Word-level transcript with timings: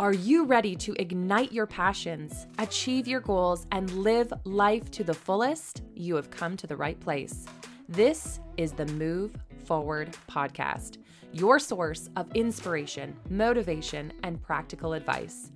Are 0.00 0.12
you 0.12 0.44
ready 0.44 0.76
to 0.76 0.94
ignite 1.00 1.50
your 1.50 1.66
passions, 1.66 2.46
achieve 2.58 3.08
your 3.08 3.18
goals, 3.18 3.66
and 3.72 3.90
live 3.90 4.32
life 4.44 4.92
to 4.92 5.02
the 5.02 5.12
fullest? 5.12 5.82
You 5.96 6.14
have 6.14 6.30
come 6.30 6.56
to 6.58 6.68
the 6.68 6.76
right 6.76 7.00
place. 7.00 7.46
This 7.88 8.38
is 8.56 8.70
the 8.70 8.86
Move 8.86 9.34
Forward 9.64 10.16
podcast, 10.30 10.98
your 11.32 11.58
source 11.58 12.10
of 12.14 12.30
inspiration, 12.36 13.16
motivation, 13.28 14.12
and 14.22 14.40
practical 14.40 14.92
advice. 14.92 15.50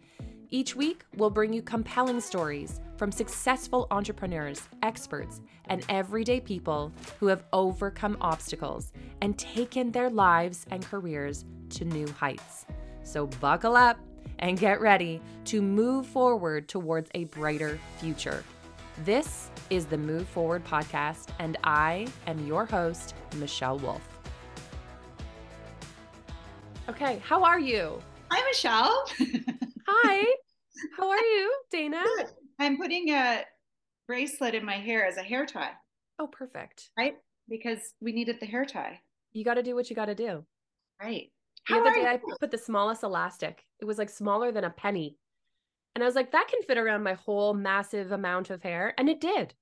Each 0.51 0.75
week, 0.75 1.05
we'll 1.17 1.31
bring 1.31 1.53
you 1.53 1.63
compelling 1.63 2.21
stories 2.21 2.81
from 2.97 3.13
successful 3.13 3.87
entrepreneurs, 3.93 4.61
experts, 4.83 5.41
and 5.67 5.87
everyday 5.89 6.41
people 6.41 6.91
who 7.21 7.29
have 7.29 7.45
overcome 7.53 8.17
obstacles 8.21 8.93
and 9.21 9.39
taken 9.39 9.93
their 9.93 10.11
lives 10.11 10.67
and 10.73 10.85
careers 10.85 11.45
to 11.71 11.85
new 11.85 12.09
heights. 12.09 12.67
So, 13.05 13.29
buckle 13.29 13.77
up 13.77 13.99
and 14.43 14.59
get 14.59 14.81
ready 14.81 15.23
to 15.47 15.63
move 15.63 16.05
forward 16.07 16.69
towards 16.69 17.09
a 17.15 17.25
brighter 17.25 17.79
future. 17.99 18.45
This 19.05 19.51
is 19.71 19.87
the 19.87 19.97
Move 19.97 20.29
Forward 20.29 20.65
podcast, 20.65 21.29
and 21.39 21.57
I 21.65 22.09
am 22.27 22.47
your 22.47 22.67
host, 22.67 23.15
Michelle 23.37 23.79
Wolf. 23.79 24.07
Okay, 26.89 27.23
how 27.25 27.43
are 27.45 27.61
you? 27.61 28.03
Hi, 28.31 28.45
Michelle. 28.45 29.05
Hi, 29.89 30.27
how 30.99 31.09
are 31.09 31.19
you, 31.19 31.55
Dana? 31.71 32.03
Good. 32.19 32.27
I'm 32.59 32.77
putting 32.77 33.11
a 33.11 33.45
bracelet 34.07 34.55
in 34.55 34.65
my 34.65 34.77
hair 34.77 35.07
as 35.07 35.17
a 35.17 35.23
hair 35.23 35.47
tie. 35.47 35.73
Oh, 36.19 36.27
perfect. 36.27 36.91
Right? 36.99 37.15
Because 37.49 37.79
we 38.01 38.13
needed 38.13 38.41
the 38.41 38.47
hair 38.47 38.65
tie. 38.65 39.01
You 39.33 39.45
got 39.45 39.55
to 39.55 39.63
do 39.63 39.75
what 39.75 39.89
you 39.89 39.97
got 39.97 40.07
to 40.07 40.15
do. 40.15 40.45
Right. 41.01 41.31
The 41.69 41.77
other 41.77 41.93
day, 41.93 42.07
I 42.07 42.21
put 42.41 42.51
the 42.51 42.59
smallest 42.59 43.03
elastic. 43.05 43.65
It 43.81 43.85
was 43.85 43.99
like 43.99 44.11
smaller 44.11 44.51
than 44.53 44.65
a 44.65 44.71
penny. 44.71 45.17
And 45.95 46.03
I 46.03 46.07
was 46.07 46.15
like, 46.17 46.33
that 46.33 46.49
can 46.49 46.63
fit 46.63 46.79
around 46.79 47.03
my 47.03 47.15
whole 47.15 47.55
massive 47.55 48.13
amount 48.13 48.51
of 48.51 48.63
hair. 48.63 48.95
And 48.99 49.09
it 49.09 49.21
did. 49.21 49.55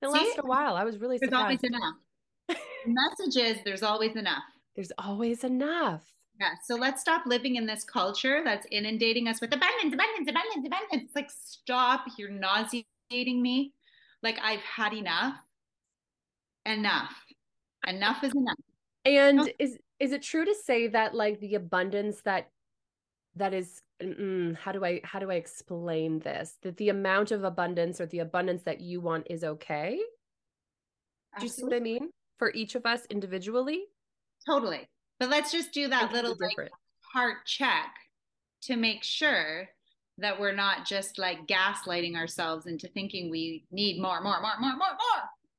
It 0.00 0.06
See? 0.06 0.12
lasted 0.12 0.44
a 0.44 0.46
while. 0.46 0.76
I 0.76 0.84
was 0.84 0.98
really 0.98 1.18
There's 1.18 1.28
surprised. 1.30 1.42
always 1.42 1.60
enough. 1.64 1.94
the 2.48 2.56
message 2.86 3.36
is 3.36 3.58
there's 3.64 3.82
always 3.82 4.16
enough. 4.16 4.44
There's 4.76 4.92
always 4.96 5.44
enough. 5.44 6.04
Yeah. 6.40 6.54
So 6.64 6.76
let's 6.76 7.02
stop 7.02 7.26
living 7.26 7.56
in 7.56 7.66
this 7.66 7.84
culture 7.84 8.42
that's 8.44 8.66
inundating 8.70 9.28
us 9.28 9.40
with 9.42 9.52
abundance, 9.52 9.92
abundance, 9.92 10.28
abundance, 10.28 10.66
abundance. 10.66 11.02
It's 11.04 11.16
like, 11.16 11.30
stop. 11.30 12.04
You're 12.16 12.30
nauseating 12.30 13.42
me. 13.42 13.74
Like, 14.22 14.38
I've 14.42 14.60
had 14.62 14.94
enough. 14.94 15.34
Enough. 16.64 17.12
Enough 17.86 18.24
is 18.24 18.32
enough. 18.34 18.56
And 19.04 19.40
Oh. 19.40 19.48
is 19.58 19.78
is 20.00 20.12
it 20.12 20.22
true 20.22 20.44
to 20.44 20.54
say 20.54 20.88
that 20.88 21.14
like 21.14 21.38
the 21.40 21.54
abundance 21.54 22.22
that 22.22 22.48
that 23.36 23.54
is 23.54 23.82
mm, 24.02 24.56
how 24.56 24.72
do 24.72 24.84
I 24.84 25.00
how 25.04 25.18
do 25.18 25.30
I 25.30 25.34
explain 25.34 26.18
this? 26.18 26.56
That 26.62 26.78
the 26.78 26.88
amount 26.88 27.30
of 27.30 27.44
abundance 27.44 28.00
or 28.00 28.06
the 28.06 28.20
abundance 28.20 28.62
that 28.62 28.80
you 28.80 29.00
want 29.00 29.26
is 29.30 29.44
okay? 29.44 30.00
Do 31.38 31.44
you 31.44 31.50
see 31.50 31.62
what 31.62 31.74
I 31.74 31.80
mean? 31.80 32.10
For 32.38 32.50
each 32.54 32.74
of 32.74 32.86
us 32.86 33.06
individually? 33.10 33.84
Totally. 34.46 34.88
But 35.20 35.28
let's 35.28 35.52
just 35.52 35.72
do 35.72 35.86
that 35.88 36.10
It 36.10 36.14
little 36.14 36.36
like, 36.40 36.70
heart 37.12 37.44
check 37.46 37.94
to 38.62 38.76
make 38.76 39.04
sure 39.04 39.68
that 40.18 40.40
we're 40.40 40.54
not 40.54 40.86
just 40.86 41.18
like 41.18 41.46
gaslighting 41.46 42.16
ourselves 42.16 42.66
into 42.66 42.88
thinking 42.88 43.30
we 43.30 43.64
need 43.70 44.00
more, 44.00 44.20
more, 44.22 44.40
more, 44.40 44.58
more, 44.60 44.76
more, 44.76 44.96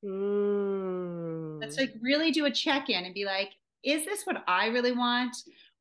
more. 0.04 1.58
Mm. 1.58 1.62
Let's 1.62 1.78
like 1.78 1.94
really 2.02 2.32
do 2.32 2.46
a 2.46 2.52
check 2.52 2.90
in 2.90 3.06
and 3.06 3.14
be 3.14 3.26
like, 3.26 3.52
is 3.84 4.06
this 4.06 4.24
what 4.26 4.44
I 4.48 4.68
really 4.68 4.92
want? 4.92 5.36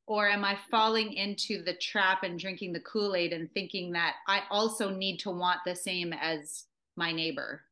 Or 0.07 0.29
am 0.29 0.45
I 0.45 0.59
falling 0.71 1.13
into 1.13 1.63
the 1.63 1.75
trap 1.75 2.25
and 2.25 2.39
drinking 2.39 2.73
the 2.73 2.81
Kool 2.81 3.15
Aid 3.15 3.33
and 3.33 3.49
thinking 3.53 3.93
that 3.93 4.17
I 4.27 4.43
also 4.51 4.91
need 4.91 5.19
to 5.21 5.31
want 5.31 5.61
the 5.65 5.77
same 5.77 6.13
as 6.13 6.65
my 6.97 7.13
neighbor? 7.13 7.63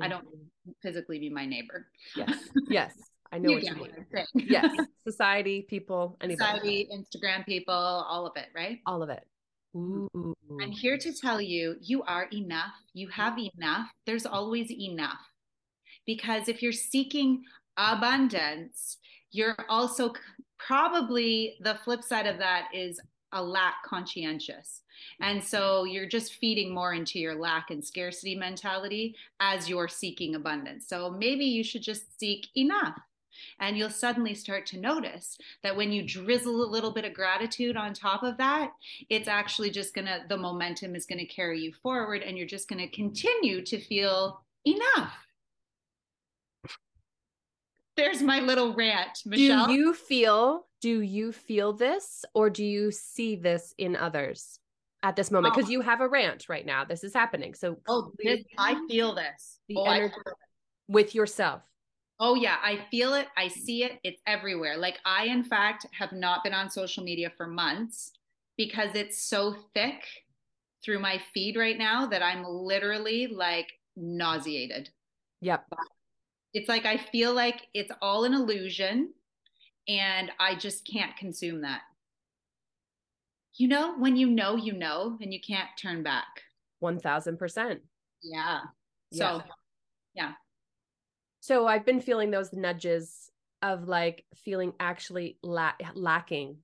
I 0.00 0.06
don't 0.06 0.24
Mhm. 0.26 0.74
physically 0.82 1.18
be 1.18 1.30
my 1.30 1.46
neighbor. 1.46 1.88
Yes. 2.14 2.48
Yes. 2.68 2.94
I 3.32 3.38
know 3.38 3.48
You 3.50 3.54
what 3.56 3.64
you 3.64 3.74
mean. 3.74 4.06
Yes. 4.34 4.76
Society, 5.06 5.62
people, 5.62 6.16
anybody. 6.20 6.86
Society, 6.86 6.88
Instagram 6.92 7.44
people, 7.46 7.74
all 7.74 8.26
of 8.26 8.36
it, 8.36 8.48
right? 8.54 8.78
All 8.86 9.02
of 9.02 9.08
it. 9.10 9.26
Ooh. 9.74 10.34
I'm 10.62 10.70
here 10.70 10.98
to 10.98 11.12
tell 11.12 11.40
you, 11.40 11.76
you 11.80 12.02
are 12.04 12.28
enough. 12.32 12.72
You 12.94 13.08
have 13.08 13.38
enough. 13.38 13.88
There's 14.06 14.26
always 14.26 14.70
enough. 14.70 15.18
Because 16.06 16.48
if 16.48 16.62
you're 16.62 16.72
seeking 16.72 17.42
abundance, 17.76 18.98
you're 19.30 19.56
also 19.68 20.12
probably 20.58 21.56
the 21.60 21.74
flip 21.76 22.02
side 22.02 22.26
of 22.26 22.38
that 22.38 22.68
is 22.74 23.00
a 23.32 23.42
lack 23.42 23.82
conscientious. 23.84 24.82
And 25.20 25.42
so 25.42 25.84
you're 25.84 26.08
just 26.08 26.34
feeding 26.34 26.74
more 26.74 26.94
into 26.94 27.18
your 27.18 27.34
lack 27.34 27.70
and 27.70 27.84
scarcity 27.84 28.34
mentality 28.34 29.14
as 29.40 29.68
you're 29.68 29.88
seeking 29.88 30.34
abundance. 30.34 30.88
So 30.88 31.10
maybe 31.10 31.44
you 31.44 31.62
should 31.62 31.82
just 31.82 32.18
seek 32.18 32.48
enough. 32.56 32.98
And 33.60 33.78
you'll 33.78 33.90
suddenly 33.90 34.34
start 34.34 34.66
to 34.66 34.80
notice 34.80 35.38
that 35.62 35.76
when 35.76 35.92
you 35.92 36.02
drizzle 36.02 36.64
a 36.64 36.72
little 36.72 36.90
bit 36.90 37.04
of 37.04 37.14
gratitude 37.14 37.76
on 37.76 37.94
top 37.94 38.24
of 38.24 38.36
that, 38.38 38.72
it's 39.10 39.28
actually 39.28 39.70
just 39.70 39.94
gonna 39.94 40.24
the 40.28 40.36
momentum 40.36 40.96
is 40.96 41.06
gonna 41.06 41.26
carry 41.26 41.60
you 41.60 41.72
forward 41.72 42.22
and 42.22 42.36
you're 42.36 42.48
just 42.48 42.68
gonna 42.68 42.88
continue 42.88 43.64
to 43.64 43.78
feel 43.78 44.42
enough 44.64 45.27
there's 47.98 48.22
my 48.22 48.40
little 48.40 48.72
rant 48.74 49.18
michelle 49.26 49.66
Do 49.66 49.72
you 49.74 49.92
feel 49.92 50.66
do 50.80 51.00
you 51.02 51.32
feel 51.32 51.72
this 51.74 52.24
or 52.34 52.48
do 52.48 52.64
you 52.64 52.90
see 52.90 53.36
this 53.36 53.74
in 53.78 53.96
others 53.96 54.58
at 55.02 55.16
this 55.16 55.30
moment? 55.30 55.52
Because 55.54 55.68
Oh. 55.68 55.72
you 55.72 55.80
have 55.82 56.00
a 56.00 56.08
rant 56.08 56.48
right 56.48 56.64
now. 56.64 56.84
This 56.84 57.02
is 57.04 57.12
happening. 57.12 57.52
So 57.54 57.76
oh 57.88 58.12
this, 58.18 58.40
i 58.56 58.72
feel 58.88 59.14
this 59.14 59.58
The 59.68 59.76
oh, 59.76 59.84
energy- 59.84 60.14
feel 60.14 60.34
with 60.88 61.14
yourself. 61.14 61.62
oh 62.20 62.34
yeah 62.34 62.56
i 62.64 62.74
feel 62.90 63.12
it 63.14 63.26
i 63.36 63.46
see 63.48 63.84
it 63.84 63.92
it's 64.08 64.20
everywhere 64.26 64.76
like 64.78 64.98
i 65.04 65.24
in 65.26 65.44
fact 65.44 65.86
have 66.00 66.12
not 66.12 66.42
been 66.44 66.54
on 66.54 66.70
social 66.70 67.04
media 67.04 67.30
for 67.36 67.46
months 67.46 68.10
because 68.56 68.90
it's 68.94 69.18
so 69.22 69.54
thick 69.74 70.00
through 70.84 70.98
my 71.08 71.20
feed 71.34 71.56
right 71.56 71.78
now 71.78 72.06
that 72.06 72.22
i'm 72.22 72.42
literally 72.44 73.26
like 73.26 73.70
nauseated 73.96 74.88
Yep. 75.42 75.66
It's 76.54 76.68
like 76.68 76.86
I 76.86 76.96
feel 76.96 77.34
like 77.34 77.66
it's 77.74 77.92
all 78.00 78.24
an 78.24 78.34
illusion 78.34 79.12
and 79.86 80.30
I 80.40 80.54
just 80.54 80.86
can't 80.86 81.16
consume 81.16 81.62
that. 81.62 81.80
You 83.54 83.68
know, 83.68 83.98
when 83.98 84.16
you 84.16 84.28
know, 84.28 84.56
you 84.56 84.72
know, 84.72 85.18
and 85.20 85.32
you 85.32 85.40
can't 85.40 85.68
turn 85.80 86.02
back. 86.02 86.26
1000%. 86.82 87.78
Yeah. 88.22 88.60
Yeah. 89.10 89.38
So, 89.38 89.42
yeah. 90.14 90.32
So 91.40 91.66
I've 91.66 91.84
been 91.86 92.00
feeling 92.00 92.30
those 92.30 92.52
nudges 92.52 93.30
of 93.62 93.88
like 93.88 94.24
feeling 94.44 94.72
actually 94.78 95.38
la- 95.42 95.72
lacking, 95.94 96.58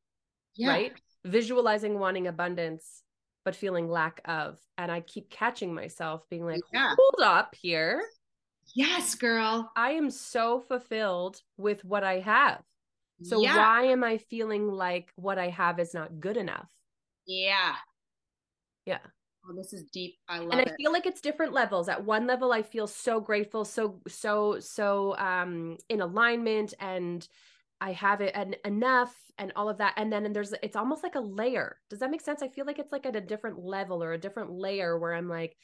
Yeah. 0.54 0.68
right? 0.68 0.92
Visualizing 1.24 1.98
wanting 1.98 2.26
abundance, 2.26 3.02
but 3.44 3.56
feeling 3.56 3.88
lack 3.88 4.20
of. 4.26 4.58
And 4.78 4.92
I 4.92 5.00
keep 5.00 5.30
catching 5.30 5.74
myself 5.74 6.22
being 6.30 6.44
like, 6.44 6.60
Yeah. 6.72 6.94
hold 6.96 7.22
up 7.22 7.54
here. 7.60 8.02
Yes, 8.74 9.14
girl. 9.14 9.70
I 9.76 9.92
am 9.92 10.10
so 10.10 10.60
fulfilled 10.60 11.40
with 11.56 11.84
what 11.84 12.04
I 12.04 12.20
have. 12.20 12.62
So 13.22 13.40
yeah. 13.40 13.56
why 13.56 13.84
am 13.84 14.02
I 14.02 14.18
feeling 14.18 14.68
like 14.68 15.12
what 15.16 15.38
I 15.38 15.48
have 15.48 15.78
is 15.78 15.94
not 15.94 16.20
good 16.20 16.36
enough? 16.36 16.70
Yeah. 17.26 17.74
Yeah. 18.86 18.98
Oh, 19.46 19.54
this 19.54 19.72
is 19.72 19.84
deep. 19.84 20.16
I 20.28 20.38
love 20.38 20.48
it. 20.48 20.52
and 20.52 20.60
I 20.60 20.74
feel 20.76 20.92
like 20.92 21.06
it's 21.06 21.20
different 21.20 21.52
levels. 21.52 21.88
At 21.88 22.04
one 22.04 22.26
level, 22.26 22.52
I 22.52 22.62
feel 22.62 22.86
so 22.86 23.20
grateful, 23.20 23.64
so 23.64 24.00
so 24.08 24.58
so 24.58 25.16
um 25.18 25.76
in 25.88 26.00
alignment, 26.00 26.74
and 26.80 27.26
I 27.80 27.92
have 27.92 28.20
it 28.20 28.32
and 28.34 28.56
enough, 28.64 29.14
and 29.38 29.52
all 29.54 29.68
of 29.68 29.78
that. 29.78 29.94
And 29.96 30.12
then 30.12 30.24
and 30.26 30.34
there's 30.34 30.54
it's 30.62 30.76
almost 30.76 31.02
like 31.02 31.14
a 31.14 31.20
layer. 31.20 31.78
Does 31.90 31.98
that 32.00 32.10
make 32.10 32.22
sense? 32.22 32.42
I 32.42 32.48
feel 32.48 32.66
like 32.66 32.78
it's 32.78 32.92
like 32.92 33.06
at 33.06 33.16
a 33.16 33.20
different 33.20 33.58
level 33.58 34.02
or 34.02 34.12
a 34.12 34.18
different 34.18 34.50
layer 34.50 34.98
where 34.98 35.14
I'm 35.14 35.28
like, 35.28 35.56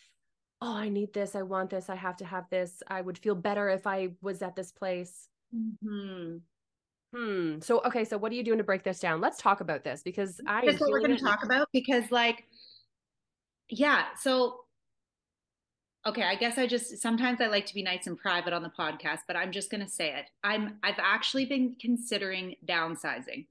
oh, 0.62 0.76
I 0.76 0.88
need 0.88 1.12
this, 1.14 1.34
I 1.34 1.42
want 1.42 1.70
this, 1.70 1.88
I 1.88 1.94
have 1.96 2.16
to 2.18 2.24
have 2.24 2.48
this. 2.50 2.82
I 2.88 3.00
would 3.00 3.18
feel 3.18 3.34
better 3.34 3.68
if 3.70 3.86
I 3.86 4.10
was 4.22 4.42
at 4.42 4.56
this 4.56 4.72
place. 4.72 5.28
Mhm. 5.54 6.42
Hmm. 7.14 7.60
So 7.60 7.80
okay, 7.84 8.04
so 8.04 8.16
what 8.18 8.30
are 8.32 8.34
you 8.36 8.44
doing 8.44 8.58
to 8.58 8.64
break 8.64 8.84
this 8.84 9.00
down? 9.00 9.20
Let's 9.20 9.38
talk 9.38 9.60
about 9.60 9.82
this 9.84 10.02
because 10.02 10.40
I 10.46 10.64
That's 10.64 10.80
what 10.80 10.90
we're 10.90 11.00
going 11.00 11.16
to 11.16 11.22
talk 11.24 11.44
about 11.44 11.68
because, 11.72 12.10
like, 12.12 12.44
yeah. 13.68 14.14
So, 14.20 14.60
okay, 16.06 16.22
I 16.22 16.34
guess 16.36 16.56
I 16.58 16.66
just 16.66 16.98
sometimes 16.98 17.40
I 17.40 17.46
like 17.48 17.66
to 17.66 17.74
be 17.74 17.82
nice 17.82 18.06
and 18.06 18.16
private 18.18 18.52
on 18.52 18.62
the 18.62 18.70
podcast, 18.78 19.20
but 19.26 19.36
I'm 19.36 19.50
just 19.52 19.70
going 19.70 19.82
to 19.84 19.88
say 19.90 20.14
it. 20.14 20.30
I'm 20.44 20.78
I've 20.82 20.98
actually 20.98 21.46
been 21.46 21.76
considering 21.80 22.54
downsizing 22.66 23.46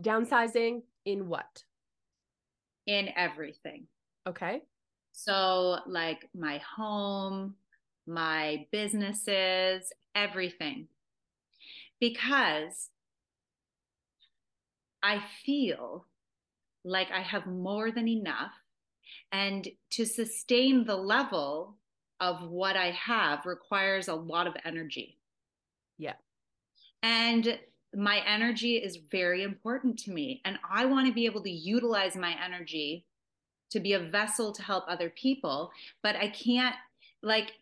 Downsizing 0.00 0.82
in 1.04 1.28
what? 1.28 1.64
in 2.86 3.08
everything. 3.16 3.88
Okay. 4.28 4.62
So, 5.18 5.78
like 5.86 6.28
my 6.38 6.58
home, 6.76 7.54
my 8.06 8.66
businesses, 8.70 9.90
everything. 10.14 10.88
Because 11.98 12.90
I 15.02 15.22
feel 15.42 16.04
like 16.84 17.10
I 17.10 17.22
have 17.22 17.46
more 17.46 17.90
than 17.90 18.06
enough. 18.06 18.52
And 19.32 19.66
to 19.92 20.04
sustain 20.04 20.84
the 20.84 20.96
level 20.96 21.76
of 22.20 22.42
what 22.50 22.76
I 22.76 22.90
have 22.90 23.46
requires 23.46 24.08
a 24.08 24.14
lot 24.14 24.46
of 24.46 24.54
energy. 24.66 25.16
Yeah. 25.96 26.16
And 27.02 27.58
my 27.94 28.20
energy 28.26 28.76
is 28.76 28.98
very 29.10 29.44
important 29.44 29.98
to 30.00 30.12
me. 30.12 30.42
And 30.44 30.58
I 30.70 30.84
want 30.84 31.06
to 31.06 31.14
be 31.14 31.24
able 31.24 31.42
to 31.42 31.50
utilize 31.50 32.16
my 32.16 32.36
energy 32.44 33.05
to 33.70 33.80
be 33.80 33.94
a 33.94 33.98
vessel 33.98 34.52
to 34.52 34.62
help 34.62 34.84
other 34.88 35.10
people. 35.10 35.70
But 36.02 36.16
I 36.16 36.28
can't, 36.28 36.76
like, 37.22 37.52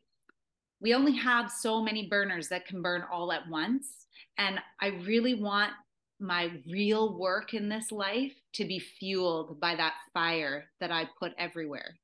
we 0.81 0.95
only 0.95 1.13
have 1.17 1.51
so 1.51 1.83
many 1.83 2.09
burners 2.09 2.49
that 2.49 2.67
can 2.67 2.83
burn 2.83 3.05
all 3.11 3.33
at 3.33 3.49
once. 3.49 4.07
And 4.39 4.59
I 4.81 4.89
really 5.07 5.35
want 5.35 5.73
my 6.21 6.51
real 6.71 7.19
work 7.19 7.55
in 7.55 7.69
this 7.69 7.91
life 7.91 8.33
to 8.55 8.65
be 8.65 8.79
fueled 8.79 9.61
by 9.61 9.75
that 9.77 9.95
fire 10.13 10.71
that 10.81 10.91
I 10.91 11.09
put 11.19 11.33
everywhere. 11.39 11.97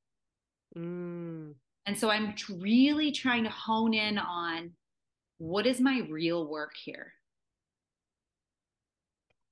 Mm. 0.77 1.55
And 1.87 1.99
so 1.99 2.11
I'm 2.11 2.35
really 2.59 3.13
trying 3.13 3.45
to 3.45 3.51
hone 3.51 3.95
in 3.95 4.19
on 4.19 4.73
what 5.39 5.67
is 5.67 5.81
my 5.81 6.07
real 6.09 6.47
work 6.47 6.73
here. 6.77 7.13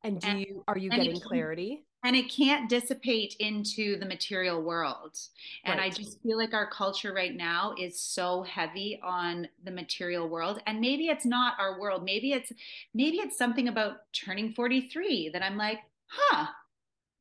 And 0.05 0.21
do 0.21 0.29
and, 0.29 0.41
you 0.41 0.65
are 0.69 0.79
you 0.79 0.91
getting 0.91 1.19
clarity? 1.19 1.85
And 2.05 2.15
it 2.15 2.31
can't 2.31 2.71
dissipate 2.71 3.35
into 3.41 3.99
the 3.99 4.07
material 4.07 4.63
world. 4.63 5.19
And 5.65 5.79
right. 5.79 5.93
I 5.93 5.95
just 5.95 6.23
feel 6.23 6.39
like 6.39 6.55
our 6.55 6.71
culture 6.71 7.13
right 7.13 7.35
now 7.35 7.75
is 7.77 8.01
so 8.01 8.45
heavy 8.45 9.01
on 9.03 9.49
the 9.65 9.73
material 9.73 10.29
world. 10.29 10.63
And 10.67 10.81
maybe 10.81 11.09
it's 11.09 11.27
not 11.27 11.55
our 11.59 11.81
world. 11.81 12.05
Maybe 12.05 12.33
it's 12.33 12.53
maybe 12.95 13.17
it's 13.19 13.37
something 13.37 13.67
about 13.67 13.99
turning 14.13 14.53
43 14.53 15.31
that 15.33 15.43
I'm 15.43 15.57
like, 15.57 15.81
huh, 16.07 16.47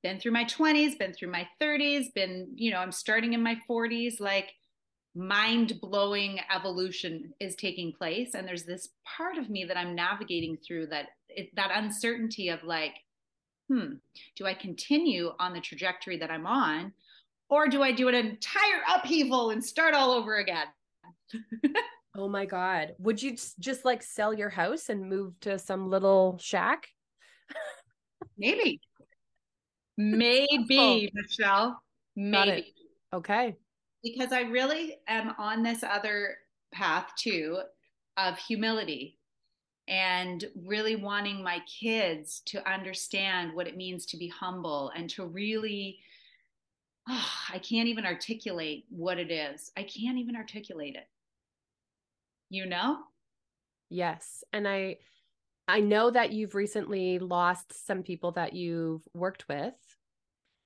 been 0.04 0.20
through 0.20 0.32
my 0.32 0.46
20s, 0.46 0.98
been 0.98 1.14
through 1.14 1.32
my 1.32 1.48
30s, 1.60 2.14
been, 2.14 2.50
you 2.56 2.72
know, 2.72 2.78
I'm 2.78 2.92
starting 2.92 3.34
in 3.34 3.42
my 3.42 3.58
40s. 3.68 4.20
Like 4.20 4.54
mind 5.16 5.82
blowing 5.82 6.40
evolution 6.56 7.34
is 7.40 7.56
taking 7.56 7.92
place. 7.92 8.36
And 8.36 8.48
there's 8.48 8.64
this 8.64 8.90
part 9.04 9.38
of 9.38 9.50
me 9.50 9.66
that 9.66 9.76
I'm 9.76 9.96
navigating 9.96 10.58
through 10.58 10.88
that, 10.88 11.10
it, 11.30 11.54
that 11.56 11.72
uncertainty 11.74 12.50
of 12.50 12.64
like, 12.64 12.94
hmm, 13.68 13.94
do 14.36 14.46
I 14.46 14.54
continue 14.54 15.32
on 15.40 15.54
the 15.54 15.60
trajectory 15.60 16.18
that 16.18 16.32
I'm 16.32 16.46
on? 16.46 16.94
Or 17.50 17.68
do 17.68 17.82
I 17.82 17.92
do 17.92 18.08
an 18.08 18.16
entire 18.16 18.82
upheaval 18.94 19.52
and 19.52 19.64
start 19.64 19.94
all 19.94 20.12
over 20.12 20.36
again? 20.36 20.68
oh 22.16 22.28
my 22.28 22.46
God. 22.46 22.96
Would 23.00 23.22
you 23.22 23.38
just 23.60 23.86
like 23.86 24.04
sell 24.04 24.34
your 24.34 24.50
house 24.50 24.90
and 24.90 25.10
move 25.10 25.40
to 25.42 25.58
some 25.58 25.90
little 25.90 26.38
shack? 26.42 26.88
Maybe. 28.38 28.82
Maybe, 29.98 31.12
Michelle. 31.14 31.82
Maybe. 32.16 32.74
Okay 33.14 33.56
because 34.04 34.32
I 34.32 34.42
really 34.42 34.98
am 35.08 35.34
on 35.38 35.64
this 35.64 35.84
other 35.84 36.38
path 36.72 37.12
too 37.18 37.60
of 38.18 38.38
humility 38.38 39.17
and 39.88 40.46
really 40.66 40.96
wanting 40.96 41.42
my 41.42 41.60
kids 41.80 42.42
to 42.46 42.70
understand 42.70 43.54
what 43.54 43.68
it 43.68 43.78
means 43.78 44.06
to 44.08 44.18
be 44.18 44.28
humble 44.28 44.92
and 44.96 45.10
to 45.10 45.26
really 45.26 46.00
oh, 47.10 47.30
I 47.54 47.60
can't 47.60 47.88
even 47.88 48.06
articulate 48.06 48.86
what 48.90 49.18
it 49.18 49.32
is. 49.32 49.72
I 49.78 49.84
can't 49.84 50.18
even 50.18 50.36
articulate 50.36 50.96
it. 50.96 51.08
You 52.50 52.66
know? 52.66 53.00
Yes. 53.90 54.44
And 54.52 54.68
I 54.68 54.98
I 55.70 55.80
know 55.80 56.12
that 56.12 56.32
you've 56.32 56.56
recently 56.56 57.20
lost 57.20 57.86
some 57.86 58.04
people 58.04 58.32
that 58.34 58.54
you've 58.54 59.06
worked 59.14 59.48
with. 59.50 59.74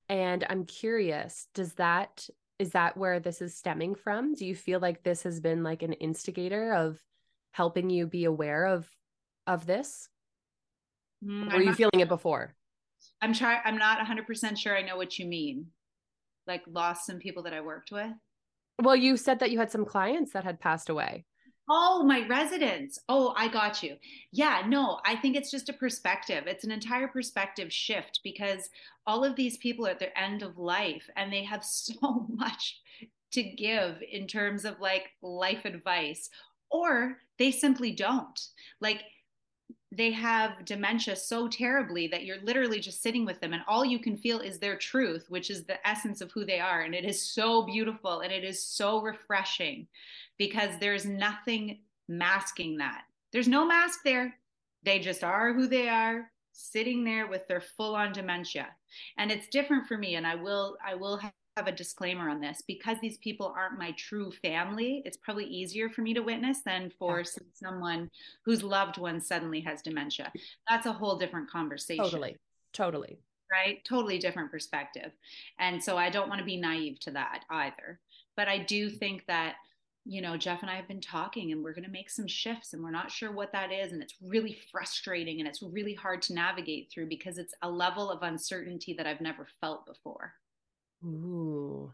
And 0.09 0.45
I'm 0.49 0.65
curious, 0.65 1.47
does 1.53 1.73
that 1.73 2.27
is 2.59 2.71
that 2.71 2.95
where 2.95 3.19
this 3.19 3.41
is 3.41 3.57
stemming 3.57 3.95
from 3.95 4.35
do 4.35 4.45
you 4.45 4.55
feel 4.55 4.79
like 4.79 5.01
this 5.01 5.23
has 5.23 5.39
been 5.39 5.63
like 5.63 5.81
an 5.81 5.93
instigator 5.93 6.71
of 6.75 7.01
helping 7.53 7.89
you 7.89 8.05
be 8.05 8.25
aware 8.25 8.65
of 8.65 8.87
of 9.47 9.65
this 9.65 10.09
mm, 11.23 11.51
were 11.51 11.61
you 11.61 11.73
feeling 11.73 11.99
it 11.99 12.09
before 12.09 12.53
i'm 13.21 13.33
trying 13.33 13.59
i'm 13.65 13.77
not 13.77 13.99
100% 13.99 14.57
sure 14.57 14.75
i 14.75 14.81
know 14.81 14.97
what 14.97 15.17
you 15.17 15.25
mean 15.25 15.65
like 16.47 16.63
lost 16.67 17.05
some 17.05 17.19
people 17.19 17.43
that 17.43 17.53
i 17.53 17.61
worked 17.61 17.91
with 17.91 18.11
well 18.81 18.95
you 18.95 19.17
said 19.17 19.39
that 19.39 19.51
you 19.51 19.59
had 19.59 19.71
some 19.71 19.85
clients 19.85 20.33
that 20.33 20.43
had 20.43 20.59
passed 20.59 20.89
away 20.89 21.25
Oh, 21.73 22.03
my 22.03 22.27
residents. 22.27 22.99
Oh, 23.07 23.33
I 23.37 23.47
got 23.47 23.81
you. 23.81 23.95
Yeah, 24.33 24.63
no, 24.67 24.99
I 25.05 25.15
think 25.15 25.37
it's 25.37 25.49
just 25.51 25.69
a 25.69 25.73
perspective. 25.73 26.43
It's 26.45 26.65
an 26.65 26.71
entire 26.71 27.07
perspective 27.07 27.71
shift 27.71 28.19
because 28.25 28.69
all 29.07 29.23
of 29.23 29.37
these 29.37 29.55
people 29.55 29.87
are 29.87 29.91
at 29.91 29.99
their 29.99 30.17
end 30.17 30.43
of 30.43 30.57
life 30.57 31.09
and 31.15 31.31
they 31.31 31.45
have 31.45 31.63
so 31.65 32.27
much 32.29 32.81
to 33.31 33.43
give 33.43 34.03
in 34.11 34.27
terms 34.27 34.65
of 34.65 34.81
like 34.81 35.11
life 35.21 35.63
advice, 35.63 36.29
or 36.69 37.19
they 37.39 37.51
simply 37.51 37.93
don't. 37.93 38.37
Like, 38.81 39.03
they 39.93 40.11
have 40.11 40.63
dementia 40.63 41.15
so 41.15 41.47
terribly 41.47 42.07
that 42.07 42.23
you're 42.23 42.41
literally 42.43 42.79
just 42.79 43.01
sitting 43.01 43.25
with 43.25 43.41
them 43.41 43.51
and 43.51 43.61
all 43.67 43.83
you 43.83 43.99
can 43.99 44.15
feel 44.15 44.39
is 44.39 44.57
their 44.57 44.77
truth 44.77 45.25
which 45.29 45.49
is 45.49 45.65
the 45.65 45.87
essence 45.87 46.21
of 46.21 46.31
who 46.31 46.45
they 46.45 46.59
are 46.59 46.81
and 46.81 46.95
it 46.95 47.03
is 47.03 47.21
so 47.21 47.63
beautiful 47.63 48.21
and 48.21 48.31
it 48.31 48.43
is 48.43 48.63
so 48.63 49.01
refreshing 49.01 49.85
because 50.37 50.71
there's 50.79 51.05
nothing 51.05 51.79
masking 52.07 52.77
that. 52.77 53.03
There's 53.31 53.47
no 53.47 53.65
mask 53.65 53.99
there. 54.03 54.35
They 54.83 54.99
just 54.99 55.23
are 55.23 55.53
who 55.53 55.67
they 55.67 55.87
are, 55.87 56.31
sitting 56.51 57.03
there 57.03 57.27
with 57.27 57.47
their 57.47 57.61
full 57.61 57.95
on 57.95 58.11
dementia. 58.11 58.67
And 59.17 59.31
it's 59.31 59.47
different 59.47 59.87
for 59.87 59.97
me 59.97 60.15
and 60.15 60.27
I 60.27 60.35
will 60.35 60.77
I 60.85 60.95
will 60.95 61.19
have 61.57 61.67
a 61.67 61.71
disclaimer 61.71 62.29
on 62.29 62.39
this 62.39 62.61
because 62.67 62.97
these 63.01 63.17
people 63.17 63.53
aren't 63.55 63.77
my 63.77 63.91
true 63.97 64.31
family. 64.41 65.01
It's 65.05 65.17
probably 65.17 65.45
easier 65.45 65.89
for 65.89 66.01
me 66.01 66.13
to 66.13 66.21
witness 66.21 66.59
than 66.65 66.91
for 66.97 67.19
yeah. 67.19 67.43
someone 67.53 68.09
whose 68.45 68.63
loved 68.63 68.97
one 68.97 69.19
suddenly 69.19 69.59
has 69.61 69.81
dementia. 69.81 70.31
That's 70.69 70.85
a 70.85 70.93
whole 70.93 71.17
different 71.17 71.49
conversation. 71.49 72.03
Totally. 72.03 72.37
Totally. 72.73 73.19
Right? 73.51 73.83
Totally 73.83 74.17
different 74.17 74.49
perspective. 74.49 75.11
And 75.59 75.83
so 75.83 75.97
I 75.97 76.09
don't 76.09 76.29
want 76.29 76.39
to 76.39 76.45
be 76.45 76.57
naive 76.57 76.99
to 77.01 77.11
that 77.11 77.43
either. 77.49 77.99
But 78.37 78.47
I 78.47 78.59
do 78.59 78.87
mm-hmm. 78.87 78.97
think 78.97 79.25
that 79.27 79.55
you 80.03 80.21
know, 80.21 80.35
Jeff 80.35 80.63
and 80.63 80.71
I 80.71 80.75
have 80.77 80.87
been 80.87 80.99
talking 80.99 81.51
and 81.51 81.63
we're 81.63 81.75
going 81.75 81.85
to 81.85 81.91
make 81.91 82.09
some 82.09 82.27
shifts 82.27 82.73
and 82.73 82.83
we're 82.83 82.89
not 82.89 83.11
sure 83.11 83.31
what 83.31 83.51
that 83.51 83.71
is. 83.71 83.91
And 83.91 84.01
it's 84.01 84.15
really 84.19 84.57
frustrating 84.71 85.39
and 85.39 85.47
it's 85.47 85.61
really 85.61 85.93
hard 85.93 86.23
to 86.23 86.33
navigate 86.33 86.89
through 86.91 87.07
because 87.07 87.37
it's 87.37 87.53
a 87.61 87.69
level 87.69 88.09
of 88.09 88.23
uncertainty 88.23 88.95
that 88.97 89.05
I've 89.05 89.21
never 89.21 89.47
felt 89.59 89.85
before. 89.85 90.33
Ooh. 91.03 91.91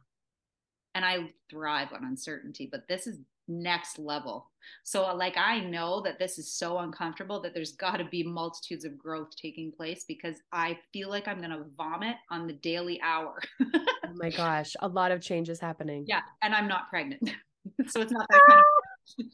And 0.95 1.05
I 1.05 1.31
thrive 1.49 1.89
on 1.93 2.03
uncertainty, 2.03 2.67
but 2.71 2.87
this 2.87 3.07
is 3.07 3.19
next 3.47 3.99
level. 3.99 4.51
So, 4.83 5.05
uh, 5.05 5.15
like, 5.15 5.37
I 5.37 5.59
know 5.59 6.01
that 6.01 6.19
this 6.19 6.37
is 6.37 6.51
so 6.51 6.79
uncomfortable 6.79 7.41
that 7.41 7.53
there's 7.53 7.71
got 7.77 7.97
to 7.97 8.05
be 8.05 8.23
multitudes 8.23 8.85
of 8.85 8.97
growth 8.97 9.35
taking 9.35 9.71
place 9.71 10.05
because 10.07 10.37
I 10.51 10.77
feel 10.93 11.09
like 11.09 11.27
I'm 11.27 11.37
going 11.37 11.51
to 11.51 11.65
vomit 11.77 12.15
on 12.29 12.47
the 12.47 12.53
daily 12.53 12.99
hour. 13.01 13.41
oh 13.61 13.85
my 14.15 14.29
gosh, 14.29 14.75
a 14.81 14.87
lot 14.87 15.11
of 15.11 15.21
changes 15.21 15.59
happening. 15.59 16.05
Yeah. 16.07 16.21
And 16.41 16.53
I'm 16.53 16.67
not 16.67 16.89
pregnant. 16.89 17.29
so 17.87 18.01
it's 18.01 18.11
not 18.11 18.27
that 18.29 18.41
kind 18.49 18.59
of. 18.59 19.25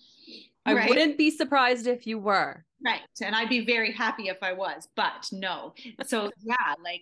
I 0.65 0.73
right? 0.73 0.89
wouldn't 0.89 1.17
be 1.17 1.29
surprised 1.29 1.87
if 1.87 2.07
you 2.07 2.19
were. 2.19 2.63
Right. 2.85 3.01
And 3.21 3.35
I'd 3.35 3.49
be 3.49 3.65
very 3.65 3.91
happy 3.91 4.27
if 4.27 4.37
I 4.41 4.53
was, 4.53 4.87
but 4.95 5.27
no. 5.31 5.73
So 6.05 6.31
yeah, 6.41 6.55
like 6.83 7.01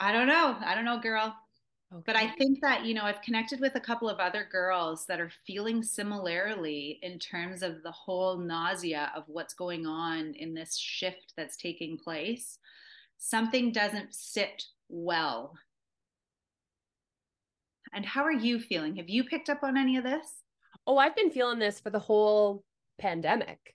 I 0.00 0.12
don't 0.12 0.26
know. 0.26 0.56
I 0.64 0.74
don't 0.74 0.84
know, 0.84 0.98
girl. 1.00 1.34
Okay. 1.94 2.02
But 2.06 2.16
I 2.16 2.30
think 2.30 2.60
that, 2.60 2.84
you 2.84 2.94
know, 2.94 3.04
I've 3.04 3.22
connected 3.22 3.60
with 3.60 3.76
a 3.76 3.80
couple 3.80 4.08
of 4.08 4.18
other 4.18 4.48
girls 4.50 5.06
that 5.06 5.20
are 5.20 5.30
feeling 5.46 5.82
similarly 5.82 6.98
in 7.02 7.18
terms 7.18 7.62
of 7.62 7.82
the 7.82 7.92
whole 7.92 8.36
nausea 8.36 9.12
of 9.14 9.24
what's 9.28 9.54
going 9.54 9.86
on 9.86 10.34
in 10.34 10.54
this 10.54 10.76
shift 10.76 11.34
that's 11.36 11.56
taking 11.56 11.96
place. 11.96 12.58
Something 13.18 13.70
doesn't 13.70 14.12
sit 14.12 14.64
well. 14.88 15.54
And 17.92 18.04
how 18.04 18.24
are 18.24 18.32
you 18.32 18.58
feeling? 18.58 18.96
Have 18.96 19.08
you 19.08 19.22
picked 19.22 19.48
up 19.48 19.62
on 19.62 19.76
any 19.76 19.96
of 19.96 20.02
this? 20.02 20.42
oh, 20.86 20.98
I've 20.98 21.16
been 21.16 21.30
feeling 21.30 21.58
this 21.58 21.80
for 21.80 21.90
the 21.90 21.98
whole 21.98 22.64
pandemic. 22.98 23.74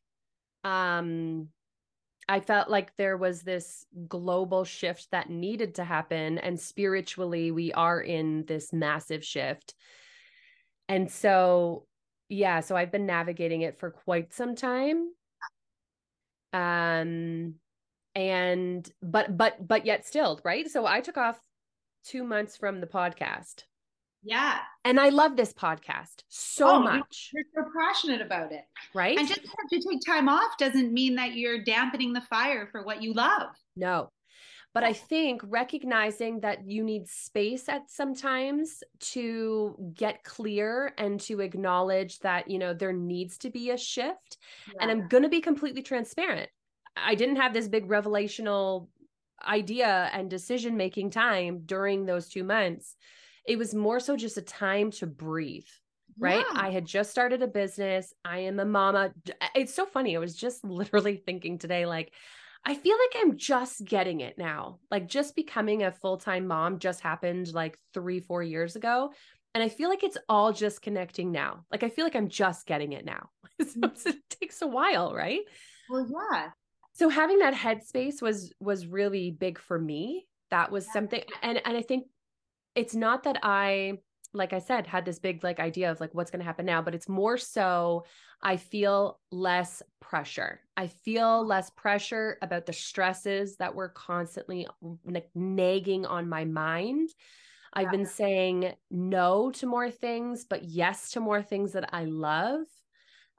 Um, 0.64 1.50
I 2.30 2.42
felt 2.42 2.70
like 2.70 2.96
there 2.96 3.18
was 3.18 3.42
this 3.42 3.88
global 4.08 4.64
shift 4.64 5.10
that 5.10 5.32
needed 5.32 5.76
to 5.76 5.84
happen. 5.84 6.38
And 6.38 6.60
spiritually, 6.60 7.50
we 7.50 7.74
are 7.74 8.00
in 8.00 8.46
this 8.46 8.72
massive 8.72 9.26
shift. 9.26 9.74
And 10.88 11.10
so, 11.10 11.88
yeah, 12.30 12.60
so 12.60 12.78
I've 12.78 12.92
been 12.92 13.08
navigating 13.08 13.64
it 13.64 13.80
for 13.80 13.90
quite 13.90 14.32
some 14.32 14.56
time. 14.56 15.10
Um, 16.54 17.56
and, 18.14 18.88
but, 19.02 19.36
but, 19.36 19.68
but 19.68 19.88
yet 19.88 20.06
still, 20.06 20.40
right? 20.44 20.70
So 20.70 20.86
I 20.86 21.02
took 21.02 21.18
off 21.18 21.40
two 22.06 22.24
months 22.24 22.56
from 22.56 22.80
the 22.80 22.88
podcast. 22.88 23.64
Yeah. 24.24 24.60
And 24.84 25.00
I 25.00 25.10
love 25.10 25.36
this 25.36 25.54
podcast 25.54 26.24
so 26.28 26.68
oh, 26.68 26.80
much. 26.80 27.32
You're 27.34 27.44
so 27.56 27.64
passionate 27.78 28.22
about 28.22 28.52
it. 28.52 28.66
Right. 28.94 29.18
And 29.18 29.28
just 29.28 29.42
to 29.42 29.80
take 29.80 30.06
time 30.06 30.28
off 30.28 30.58
doesn't 30.58 30.92
mean 30.94 31.16
that 31.16 31.36
you're 31.36 31.64
dampening 31.64 32.12
the 32.14 32.22
fire 32.22 32.68
for 32.72 32.84
what 32.84 33.02
you 33.02 33.14
love. 33.14 33.50
No. 33.76 34.12
but 34.74 34.84
i 34.84 34.94
think 34.94 35.42
recognizing 35.44 36.40
that 36.42 36.68
you 36.68 36.84
need 36.84 37.08
space 37.08 37.68
at 37.70 37.90
sometimes 37.90 38.84
to 39.00 39.76
get 39.94 40.24
clear 40.24 40.94
and 40.98 41.20
to 41.20 41.42
acknowledge 41.42 42.20
that 42.20 42.50
you 42.50 42.60
know 42.60 42.74
there 42.74 42.94
needs 42.94 43.38
to 43.38 43.50
be 43.50 43.72
a 43.72 43.78
shift 43.78 44.38
yeah. 44.68 44.82
and 44.82 44.92
i'm 44.92 45.08
going 45.08 45.24
to 45.24 45.30
be 45.30 45.42
completely 45.42 45.82
transparent 45.82 46.50
i 46.96 47.16
didn't 47.16 47.38
have 47.38 47.54
this 47.54 47.68
big 47.68 47.88
revelational 47.88 48.88
idea 49.48 50.10
and 50.14 50.30
decision 50.30 50.76
making 50.76 51.10
time 51.10 51.62
during 51.66 52.06
those 52.06 52.28
2 52.30 52.44
months 52.44 52.96
it 53.50 53.58
was 53.58 53.74
more 53.74 54.00
so 54.00 54.16
just 54.16 54.38
a 54.38 54.42
time 54.42 54.92
to 54.92 55.08
breathe 55.08 55.66
right? 56.20 56.46
Yeah. 56.54 56.62
I 56.62 56.72
had 56.72 56.86
just 56.86 57.12
started 57.12 57.42
a 57.42 57.48
business. 57.48 58.14
I 58.26 58.40
am 58.40 58.60
a 58.60 58.66
mama. 58.66 59.12
It's 59.56 59.74
so 59.74 59.86
funny. 59.86 60.16
I 60.16 60.20
was 60.20 60.36
just 60.36 60.64
literally 60.64 61.18
thinking 61.18 61.58
today, 61.58 61.86
like, 61.86 62.12
I 62.66 62.76
feel 62.76 62.98
like 62.98 63.24
I'm 63.24 63.38
just 63.38 63.86
getting 63.86 64.20
it 64.20 64.38
now. 64.38 64.80
Like, 64.92 65.08
just 65.08 65.36
becoming 65.36 65.84
a 65.84 65.92
full 65.92 66.18
time 66.18 66.46
mom 66.46 66.80
just 66.80 67.02
happened 67.02 67.54
like 67.54 67.78
three, 67.94 68.20
four 68.20 68.44
years 68.44 68.76
ago. 68.76 69.14
And 69.56 69.64
I 69.64 69.70
feel 69.70 69.90
like 69.90 70.04
it's 70.04 70.18
all 70.28 70.54
just 70.54 70.82
connecting 70.82 71.32
now. 71.32 71.66
Like, 71.72 71.84
I 71.84 71.90
feel 71.90 72.06
like 72.06 72.16
I'm 72.16 72.30
just 72.30 72.68
getting 72.68 72.92
it 72.92 73.06
now. 73.06 73.30
so 73.62 73.80
mm. 73.80 74.06
it 74.08 74.18
takes 74.30 74.62
a 74.62 74.68
while, 74.68 75.14
right? 75.14 75.42
Well, 75.90 76.08
yeah. 76.08 76.50
So 76.94 77.08
having 77.08 77.40
that 77.40 77.54
headspace 77.54 78.22
was 78.22 78.54
was 78.60 78.86
really 78.86 79.32
big 79.32 79.58
for 79.58 79.80
me. 79.80 80.28
That 80.52 80.72
was 80.72 80.86
yeah. 80.88 80.94
something 80.94 81.24
and 81.42 81.62
and 81.66 81.78
I 81.78 81.82
think 81.82 82.08
it's 82.76 82.96
not 82.96 83.24
that 83.24 83.40
I 83.44 84.00
like 84.34 84.54
I 84.54 84.60
said, 84.60 84.86
had 84.86 85.06
this 85.06 85.20
big 85.20 85.44
like 85.44 85.60
idea 85.60 85.92
of 85.92 86.00
like 86.00 86.14
what's 86.14 86.30
going 86.30 86.40
to 86.40 86.46
happen 86.46 86.66
now, 86.66 86.82
but 86.82 86.94
it's 86.94 87.10
more 87.10 87.38
so 87.38 88.06
I 88.42 88.58
feel 88.58 89.20
less 89.32 89.82
pressure. 90.00 90.62
I 90.78 90.88
feel 90.88 91.46
less 91.46 91.72
pressure 91.72 92.38
about 92.42 92.66
the 92.66 92.74
stresses 92.74 93.58
that 93.58 93.74
were 93.74 93.90
constantly 93.90 94.68
like 95.06 95.30
nagging 95.34 96.06
on 96.06 96.30
my 96.30 96.46
mind. 96.46 97.10
I've 97.74 97.92
been 97.92 98.06
saying 98.06 98.74
no 98.90 99.52
to 99.52 99.68
more 99.68 99.92
things, 99.92 100.46
but 100.46 100.64
yes 100.64 101.12
to 101.12 101.20
more 101.20 101.42
things 101.42 101.74
that 101.74 101.90
I 101.94 102.06
love. 102.06 102.62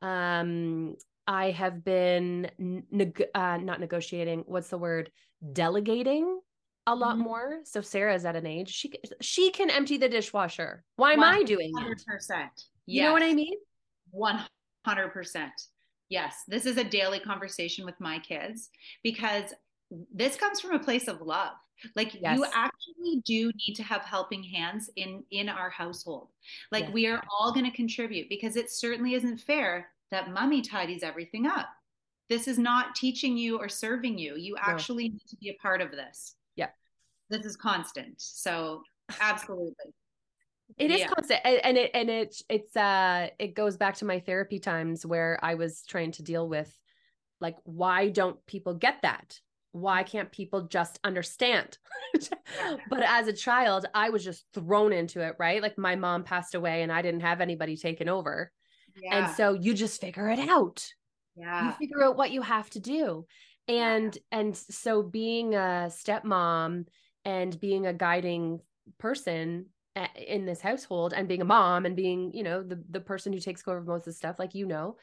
Um, 0.03 0.97
I 1.27 1.51
have 1.51 1.85
been 1.85 2.51
neg- 2.59 3.27
uh, 3.35 3.57
not 3.57 3.81
negotiating. 3.81 4.45
What's 4.47 4.69
the 4.69 4.79
word? 4.79 5.11
Delegating 5.53 6.41
a 6.91 6.95
lot 6.95 7.15
mm-hmm. 7.15 7.25
more. 7.25 7.61
So 7.65 7.81
Sarah's 7.81 8.25
at 8.25 8.37
an 8.37 8.47
age 8.47 8.69
she 8.69 8.93
she 9.21 9.51
can 9.51 9.71
empty 9.71 9.97
the 9.97 10.09
dishwasher. 10.09 10.85
Why 10.97 11.13
am 11.13 11.21
100%. 11.21 11.23
I 11.23 11.43
doing 11.45 11.73
it? 11.75 12.03
100%. 12.31 12.49
You 12.87 13.05
know 13.05 13.13
what 13.13 13.23
I 13.23 13.33
mean? 13.33 13.55
100%. 14.15 15.51
Yes, 16.09 16.43
this 16.49 16.67
is 16.67 16.77
a 16.77 16.85
daily 16.85 17.21
conversation 17.21 17.87
with 17.87 17.95
my 18.01 18.19
kids 18.19 18.71
because 19.05 19.55
this 20.13 20.37
comes 20.37 20.61
from 20.61 20.73
a 20.73 20.81
place 20.81 21.07
of 21.07 21.21
love. 21.21 21.53
Like 21.95 22.21
yes. 22.21 22.37
you 22.37 22.45
actually 22.53 23.23
do 23.25 23.53
need 23.67 23.75
to 23.77 23.85
have 23.85 24.03
helping 24.03 24.43
hands 24.43 24.91
in 24.97 25.23
in 25.31 25.49
our 25.49 25.71
household. 25.71 26.29
Like 26.73 26.87
yes. 26.87 26.93
we 26.93 27.07
are 27.07 27.23
all 27.31 27.53
going 27.53 27.71
to 27.71 27.77
contribute 27.77 28.29
because 28.29 28.57
it 28.57 28.71
certainly 28.71 29.15
isn't 29.15 29.39
fair 29.39 29.89
that 30.11 30.33
mommy 30.33 30.61
tidies 30.61 31.05
everything 31.05 31.47
up. 31.47 31.69
This 32.29 32.49
is 32.49 32.59
not 32.59 32.97
teaching 32.97 33.37
you 33.37 33.59
or 33.59 33.69
serving 33.69 34.19
you. 34.19 34.37
You 34.37 34.57
actually 34.61 35.09
no. 35.09 35.13
need 35.15 35.29
to 35.29 35.37
be 35.37 35.49
a 35.51 35.63
part 35.63 35.81
of 35.81 35.93
this 35.93 36.35
this 37.31 37.47
is 37.47 37.57
constant. 37.57 38.15
So 38.19 38.83
absolutely. 39.21 39.95
It 40.79 40.91
is 40.91 41.01
yeah. 41.01 41.09
constant 41.09 41.41
and 41.45 41.77
it 41.77 41.91
and 41.95 42.11
it 42.11 42.43
it's 42.49 42.77
uh 42.77 43.29
it 43.39 43.55
goes 43.55 43.77
back 43.77 43.97
to 43.97 44.05
my 44.05 44.21
therapy 44.21 44.59
times 44.59 45.05
where 45.05 45.39
I 45.43 45.55
was 45.55 45.83
trying 45.89 46.13
to 46.13 46.23
deal 46.23 46.49
with 46.49 46.73
like 47.41 47.57
why 47.65 48.09
don't 48.09 48.45
people 48.47 48.75
get 48.75 49.03
that? 49.03 49.41
Why 49.73 50.03
can't 50.03 50.31
people 50.31 50.63
just 50.63 50.99
understand? 51.05 51.79
but 52.91 53.03
as 53.03 53.29
a 53.29 53.33
child, 53.33 53.87
I 53.95 54.11
was 54.11 54.25
just 54.25 54.45
thrown 54.53 54.93
into 54.93 55.21
it, 55.21 55.37
right? 55.39 55.63
Like 55.63 55.79
my 55.79 55.95
mom 55.97 56.25
passed 56.25 56.55
away 56.55 56.83
and 56.83 56.91
I 56.91 57.03
didn't 57.03 57.21
have 57.21 57.41
anybody 57.41 57.77
taken 57.77 58.09
over. 58.09 58.51
Yeah. 59.01 59.27
And 59.27 59.37
so 59.37 59.55
you 59.55 59.75
just 59.75 60.01
figure 60.01 60.29
it 60.29 60.41
out. 60.41 60.85
Yeah. 61.37 61.67
You 61.69 61.73
figure 61.73 62.05
out 62.05 62.17
what 62.17 62.33
you 62.33 62.43
have 62.43 62.69
to 62.71 62.81
do. 62.81 63.27
And 63.69 64.17
yeah. 64.33 64.39
and 64.41 64.57
so 64.57 65.03
being 65.03 65.55
a 65.55 65.89
stepmom 65.89 66.87
and 67.25 67.59
being 67.61 67.87
a 67.87 67.93
guiding 67.93 68.61
person 68.99 69.67
in 70.17 70.47
this 70.47 70.61
household 70.61 71.13
and 71.13 71.29
being 71.29 71.43
a 71.43 71.45
mom 71.45 71.85
and 71.85 71.97
being 71.97 72.33
you 72.33 72.43
know 72.43 72.63
the 72.63 72.83
the 72.91 73.01
person 73.01 73.33
who 73.33 73.41
takes 73.41 73.63
care 73.63 73.77
of 73.77 73.87
most 73.87 74.01
of 74.01 74.05
the 74.07 74.13
stuff 74.13 74.39
like 74.39 74.55
you 74.55 74.67
know 74.67 74.97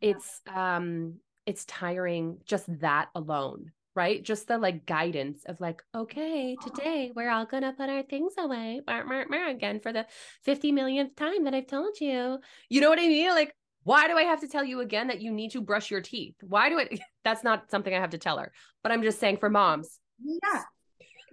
it's 0.00 0.40
um 0.52 1.14
it's 1.46 1.64
tiring 1.66 2.38
just 2.44 2.66
that 2.80 3.08
alone 3.14 3.70
right? 3.96 4.22
Just 4.22 4.46
the 4.46 4.56
like 4.56 4.86
guidance 4.86 5.42
of 5.46 5.60
like 5.60 5.82
okay 5.94 6.56
today 6.62 7.10
we're 7.14 7.30
all 7.30 7.44
gonna 7.44 7.72
put 7.72 7.90
our 7.90 8.02
things 8.02 8.34
away 8.38 8.80
again 8.86 9.80
for 9.80 9.92
the 9.92 10.06
50 10.44 10.72
millionth 10.72 11.16
time 11.16 11.44
that 11.44 11.54
i've 11.54 11.66
told 11.66 12.00
you. 12.00 12.38
You 12.68 12.80
know 12.80 12.88
what 12.88 13.00
i 13.00 13.08
mean? 13.08 13.30
Like 13.30 13.54
why 13.82 14.06
do 14.06 14.16
i 14.16 14.22
have 14.22 14.40
to 14.40 14.48
tell 14.48 14.64
you 14.64 14.80
again 14.80 15.08
that 15.08 15.20
you 15.20 15.32
need 15.32 15.50
to 15.52 15.60
brush 15.60 15.90
your 15.90 16.00
teeth? 16.00 16.36
Why 16.40 16.68
do 16.68 16.78
i 16.78 16.88
that's 17.24 17.42
not 17.42 17.70
something 17.70 17.92
i 17.92 18.00
have 18.00 18.10
to 18.10 18.18
tell 18.18 18.38
her 18.38 18.52
but 18.82 18.92
i'm 18.92 19.02
just 19.02 19.18
saying 19.18 19.38
for 19.38 19.50
moms 19.50 19.98
yeah 20.22 20.62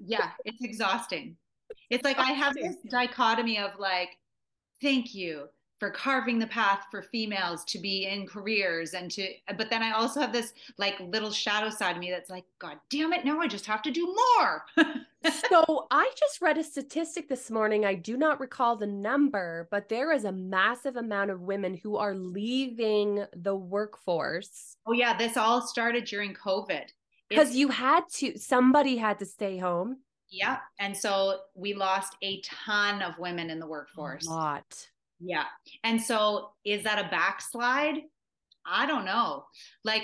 yeah, 0.06 0.32
it's 0.46 0.62
exhausting. 0.62 1.36
It's 1.90 2.04
like 2.04 2.18
I 2.18 2.32
have 2.32 2.54
this 2.54 2.76
dichotomy 2.90 3.58
of 3.58 3.72
like, 3.80 4.18
thank 4.82 5.14
you 5.14 5.48
for 5.80 5.92
carving 5.92 6.40
the 6.40 6.48
path 6.48 6.86
for 6.90 7.04
females 7.04 7.64
to 7.66 7.78
be 7.80 8.08
in 8.08 8.26
careers 8.26 8.94
and 8.94 9.12
to 9.12 9.28
but 9.58 9.70
then 9.70 9.84
I 9.84 9.92
also 9.92 10.20
have 10.20 10.34
this 10.34 10.54
like 10.78 11.00
little 11.00 11.32
shadow 11.32 11.70
side 11.70 11.96
of 11.96 12.00
me 12.00 12.10
that's 12.10 12.30
like, 12.30 12.46
God 12.60 12.78
damn 12.90 13.14
it, 13.14 13.26
now 13.26 13.40
I 13.40 13.48
just 13.48 13.66
have 13.68 13.82
to 13.84 13.92
do 13.92 14.16
more. 14.38 14.64
so 15.50 15.88
I 15.92 16.12
just 16.18 16.42
read 16.42 16.58
a 16.58 16.64
statistic 16.64 17.30
this 17.30 17.52
morning. 17.52 17.86
I 17.86 17.94
do 17.94 18.18
not 18.18 18.40
recall 18.40 18.76
the 18.76 18.88
number, 18.88 19.68
but 19.70 19.88
there 19.90 20.12
is 20.12 20.24
a 20.24 20.32
massive 20.32 20.96
amount 20.96 21.32
of 21.32 21.42
women 21.42 21.76
who 21.76 21.98
are 21.98 22.16
leaving 22.16 23.26
the 23.36 23.56
workforce. 23.56 24.78
Oh 24.88 24.94
yeah, 24.94 25.16
this 25.16 25.38
all 25.38 25.62
started 25.62 26.06
during 26.06 26.34
COVID 26.34 26.86
because 27.30 27.56
you 27.56 27.70
had 27.70 28.02
to 28.16 28.38
somebody 28.38 28.98
had 28.98 29.20
to 29.20 29.26
stay 29.26 29.58
home. 29.58 29.98
Yeah 30.30 30.58
and 30.80 30.96
so 30.96 31.40
we 31.56 31.74
lost 31.74 32.16
a 32.22 32.42
ton 32.42 33.02
of 33.02 33.18
women 33.18 33.50
in 33.50 33.60
the 33.60 33.68
workforce. 33.68 34.28
A 34.28 34.30
lot. 34.30 34.88
Yeah 35.20 35.46
and 35.84 36.02
so 36.02 36.52
is 36.66 36.84
that 36.84 37.04
a 37.04 37.10
backslide? 37.10 38.02
I 38.66 38.86
don't 38.86 39.06
know. 39.06 39.46
Like 39.84 40.04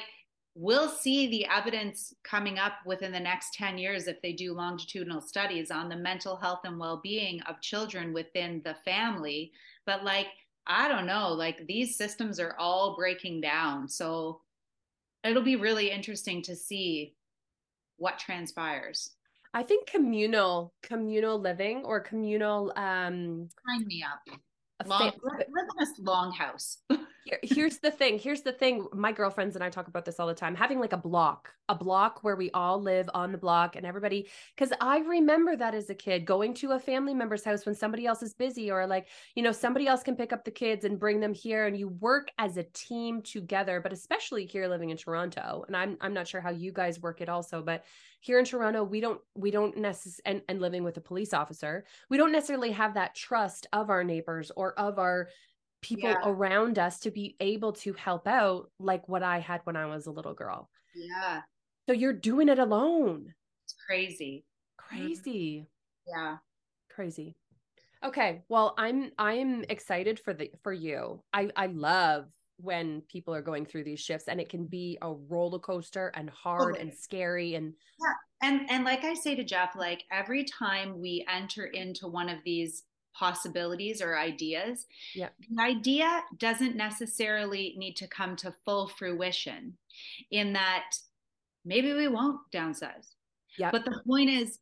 we'll 0.55 0.89
see 0.89 1.27
the 1.27 1.45
evidence 1.47 2.13
coming 2.23 2.59
up 2.59 2.73
within 2.85 3.11
the 3.11 3.19
next 3.19 3.53
10 3.55 3.77
years 3.77 4.07
if 4.07 4.21
they 4.21 4.33
do 4.33 4.53
longitudinal 4.53 5.19
studies 5.19 5.71
on 5.71 5.89
the 5.89 5.95
mental 5.95 6.35
health 6.35 6.59
and 6.63 6.79
well-being 6.79 7.41
of 7.43 7.59
children 7.59 8.13
within 8.13 8.61
the 8.63 8.75
family 8.85 9.51
but 9.87 10.03
like 10.03 10.27
i 10.67 10.87
don't 10.87 11.07
know 11.07 11.29
like 11.29 11.65
these 11.65 11.97
systems 11.97 12.39
are 12.39 12.55
all 12.59 12.95
breaking 12.95 13.41
down. 13.41 13.89
So 13.89 14.41
it'll 15.23 15.43
be 15.43 15.55
really 15.55 15.89
interesting 15.89 16.41
to 16.43 16.55
see 16.55 17.15
what 17.97 18.19
transpires. 18.19 19.11
I 19.53 19.63
think 19.63 19.87
communal 19.87 20.73
communal 20.81 21.39
living 21.39 21.83
or 21.85 21.99
communal 21.99 22.73
um 22.75 23.49
sign 23.67 23.87
me 23.87 24.03
up. 24.03 24.39
Long, 24.85 25.11
live 25.23 25.41
in 25.47 26.05
a 26.05 26.09
long 26.09 26.31
house. 26.31 26.77
Here, 27.25 27.39
here's 27.41 27.77
the 27.77 27.91
thing. 27.91 28.19
Here's 28.19 28.41
the 28.41 28.51
thing. 28.51 28.85
My 28.91 29.13
girlfriends 29.13 29.55
and 29.55 29.63
I 29.63 29.69
talk 29.69 29.87
about 29.87 30.03
this 30.03 30.19
all 30.19 30.27
the 30.27 30.33
time. 30.33 30.55
Having 30.55 30.81
like 30.81 30.91
a 30.91 30.97
block, 30.97 31.53
a 31.69 31.75
block 31.75 32.21
where 32.21 32.35
we 32.35 32.51
all 32.51 32.81
live 32.81 33.09
on 33.13 33.31
the 33.31 33.37
block 33.37 33.77
and 33.77 33.85
everybody, 33.85 34.27
because 34.53 34.73
I 34.81 34.97
remember 34.99 35.55
that 35.55 35.73
as 35.73 35.89
a 35.89 35.95
kid 35.95 36.25
going 36.25 36.53
to 36.55 36.71
a 36.71 36.79
family 36.79 37.13
member's 37.13 37.45
house 37.45 37.65
when 37.65 37.75
somebody 37.75 38.05
else 38.05 38.23
is 38.23 38.33
busy 38.33 38.71
or 38.71 38.85
like, 38.85 39.07
you 39.35 39.43
know, 39.43 39.53
somebody 39.53 39.87
else 39.87 40.03
can 40.03 40.17
pick 40.17 40.33
up 40.33 40.43
the 40.43 40.51
kids 40.51 40.83
and 40.83 40.99
bring 40.99 41.21
them 41.21 41.33
here 41.33 41.65
and 41.65 41.77
you 41.77 41.87
work 41.87 42.27
as 42.39 42.57
a 42.57 42.63
team 42.73 43.21
together, 43.21 43.79
but 43.79 43.93
especially 43.93 44.45
here 44.45 44.67
living 44.67 44.89
in 44.89 44.97
Toronto. 44.97 45.63
And 45.67 45.77
I'm 45.77 45.97
I'm 46.01 46.13
not 46.13 46.27
sure 46.27 46.41
how 46.41 46.51
you 46.51 46.73
guys 46.73 46.99
work 46.99 47.21
it 47.21 47.29
also, 47.29 47.61
but 47.61 47.85
here 48.23 48.39
in 48.39 48.45
Toronto, 48.45 48.85
we 48.85 49.01
don't 49.01 49.19
we 49.35 49.51
don't 49.51 49.75
necessarily 49.77 50.21
and, 50.25 50.41
and 50.47 50.61
living 50.61 50.83
with 50.85 50.95
a 50.95 51.01
police 51.01 51.33
officer, 51.33 51.83
we 52.09 52.17
don't 52.17 52.31
necessarily 52.31 52.71
have 52.71 52.93
that 52.93 53.15
trust 53.15 53.67
of 53.73 53.89
our 53.89 54.01
neighbors 54.01 54.49
or 54.55 54.79
of 54.79 54.97
our 54.97 55.27
people 55.81 56.09
yeah. 56.09 56.21
around 56.23 56.79
us 56.79 56.99
to 56.99 57.11
be 57.11 57.35
able 57.41 57.73
to 57.73 57.91
help 57.93 58.25
out 58.25 58.71
like 58.79 59.09
what 59.09 59.23
I 59.23 59.39
had 59.39 59.59
when 59.65 59.75
I 59.75 59.87
was 59.87 60.07
a 60.07 60.11
little 60.11 60.33
girl. 60.33 60.69
Yeah. 60.95 61.41
So 61.85 61.91
you're 61.91 62.13
doing 62.13 62.47
it 62.47 62.59
alone. 62.59 63.33
It's 63.65 63.75
crazy. 63.85 64.45
Mm-hmm. 64.79 64.97
Crazy. 64.97 65.67
Yeah. 66.07 66.37
Crazy. 66.89 67.35
Okay. 68.05 68.43
Well, 68.47 68.73
I'm 68.77 69.11
I'm 69.19 69.65
excited 69.67 70.17
for 70.17 70.33
the 70.33 70.49
for 70.63 70.71
you. 70.71 71.21
I 71.33 71.49
I 71.57 71.65
love 71.65 72.27
when 72.57 73.01
people 73.09 73.33
are 73.33 73.41
going 73.41 73.65
through 73.65 73.83
these 73.83 73.99
shifts 73.99 74.27
and 74.27 74.39
it 74.39 74.49
can 74.49 74.65
be 74.65 74.97
a 75.01 75.11
roller 75.11 75.59
coaster 75.59 76.11
and 76.15 76.29
hard 76.29 76.75
and 76.77 76.93
scary 76.93 77.55
and 77.55 77.73
yeah 77.99 78.47
and 78.47 78.69
and 78.69 78.85
like 78.85 79.03
i 79.03 79.13
say 79.13 79.35
to 79.35 79.43
jeff 79.43 79.75
like 79.75 80.03
every 80.11 80.45
time 80.45 81.01
we 81.01 81.25
enter 81.27 81.65
into 81.65 82.07
one 82.07 82.29
of 82.29 82.37
these 82.45 82.83
possibilities 83.13 84.01
or 84.01 84.17
ideas. 84.17 84.85
Yeah. 85.15 85.29
The 85.49 85.61
idea 85.61 86.23
doesn't 86.37 86.75
necessarily 86.75 87.75
need 87.77 87.95
to 87.97 88.07
come 88.07 88.35
to 88.37 88.53
full 88.65 88.87
fruition 88.87 89.77
in 90.31 90.53
that 90.53 90.85
maybe 91.65 91.93
we 91.93 92.07
won't 92.07 92.39
downsize. 92.53 93.13
Yeah. 93.57 93.71
But 93.71 93.85
the 93.85 94.01
point 94.07 94.29
is, 94.29 94.59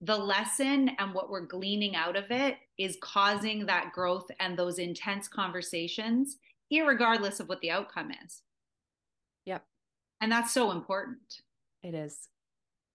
the 0.00 0.16
lesson 0.16 0.90
and 0.98 1.14
what 1.14 1.30
we're 1.30 1.46
gleaning 1.46 1.96
out 1.96 2.16
of 2.16 2.24
it 2.30 2.56
is 2.78 2.98
causing 3.00 3.64
that 3.64 3.92
growth 3.94 4.26
and 4.38 4.58
those 4.58 4.78
intense 4.78 5.28
conversations, 5.28 6.36
regardless 6.82 7.40
of 7.40 7.48
what 7.48 7.60
the 7.60 7.70
outcome 7.70 8.10
is. 8.24 8.42
Yep. 9.46 9.64
And 10.20 10.30
that's 10.30 10.52
so 10.52 10.70
important. 10.70 11.42
It 11.82 11.94
is. 11.94 12.28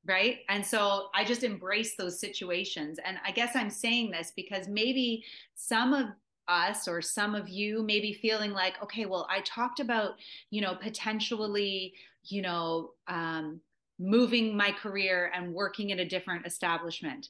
Right. 0.05 0.39
And 0.47 0.65
so 0.65 1.07
I 1.13 1.23
just 1.23 1.43
embrace 1.43 1.95
those 1.95 2.19
situations. 2.19 2.99
And 3.05 3.17
I 3.25 3.31
guess 3.31 3.55
I'm 3.55 3.69
saying 3.69 4.11
this 4.11 4.31
because 4.35 4.67
maybe 4.67 5.23
some 5.55 5.93
of 5.93 6.07
us 6.47 6.87
or 6.87 7.01
some 7.01 7.35
of 7.35 7.47
you 7.47 7.83
may 7.83 7.99
be 7.99 8.13
feeling 8.13 8.51
like, 8.51 8.81
okay, 8.81 9.05
well, 9.05 9.27
I 9.29 9.41
talked 9.41 9.79
about, 9.79 10.13
you 10.49 10.61
know, 10.61 10.75
potentially, 10.75 11.93
you 12.23 12.41
know, 12.41 12.91
um, 13.07 13.59
moving 13.99 14.55
my 14.55 14.71
career 14.71 15.31
and 15.35 15.53
working 15.53 15.89
in 15.89 15.99
a 15.99 16.05
different 16.05 16.47
establishment 16.47 17.27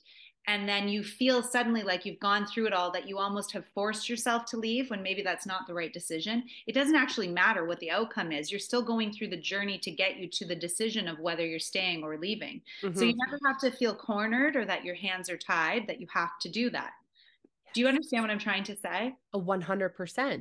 and 0.49 0.67
then 0.67 0.89
you 0.89 1.03
feel 1.03 1.43
suddenly 1.43 1.83
like 1.83 2.05
you've 2.05 2.19
gone 2.19 2.43
through 2.43 2.65
it 2.65 2.73
all 2.73 2.89
that 2.91 3.07
you 3.07 3.19
almost 3.19 3.51
have 3.51 3.65
forced 3.75 4.09
yourself 4.09 4.45
to 4.45 4.57
leave 4.57 4.89
when 4.89 5.03
maybe 5.03 5.21
that's 5.21 5.45
not 5.45 5.67
the 5.67 5.73
right 5.75 5.93
decision. 5.93 6.43
It 6.65 6.73
doesn't 6.73 6.95
actually 6.95 7.27
matter 7.27 7.65
what 7.65 7.79
the 7.79 7.91
outcome 7.91 8.31
is. 8.31 8.51
You're 8.51 8.59
still 8.59 8.81
going 8.81 9.13
through 9.13 9.27
the 9.27 9.37
journey 9.37 9.77
to 9.77 9.91
get 9.91 10.17
you 10.17 10.27
to 10.27 10.47
the 10.47 10.55
decision 10.55 11.07
of 11.07 11.19
whether 11.19 11.45
you're 11.45 11.59
staying 11.59 12.03
or 12.03 12.17
leaving. 12.17 12.61
Mm-hmm. 12.81 12.97
so 12.97 13.05
you 13.05 13.13
never 13.15 13.39
have 13.45 13.59
to 13.59 13.69
feel 13.69 13.93
cornered 13.93 14.55
or 14.55 14.65
that 14.65 14.83
your 14.83 14.95
hands 14.95 15.29
are 15.29 15.37
tied 15.37 15.85
that 15.85 16.01
you 16.01 16.07
have 16.11 16.39
to 16.41 16.49
do 16.49 16.71
that. 16.71 16.93
Do 17.75 17.81
you 17.81 17.87
understand 17.87 18.23
what 18.23 18.31
i'm 18.31 18.39
trying 18.39 18.63
to 18.63 18.75
say? 18.75 19.13
A 19.33 19.39
100% 19.39 20.17
yeah. 20.17 20.35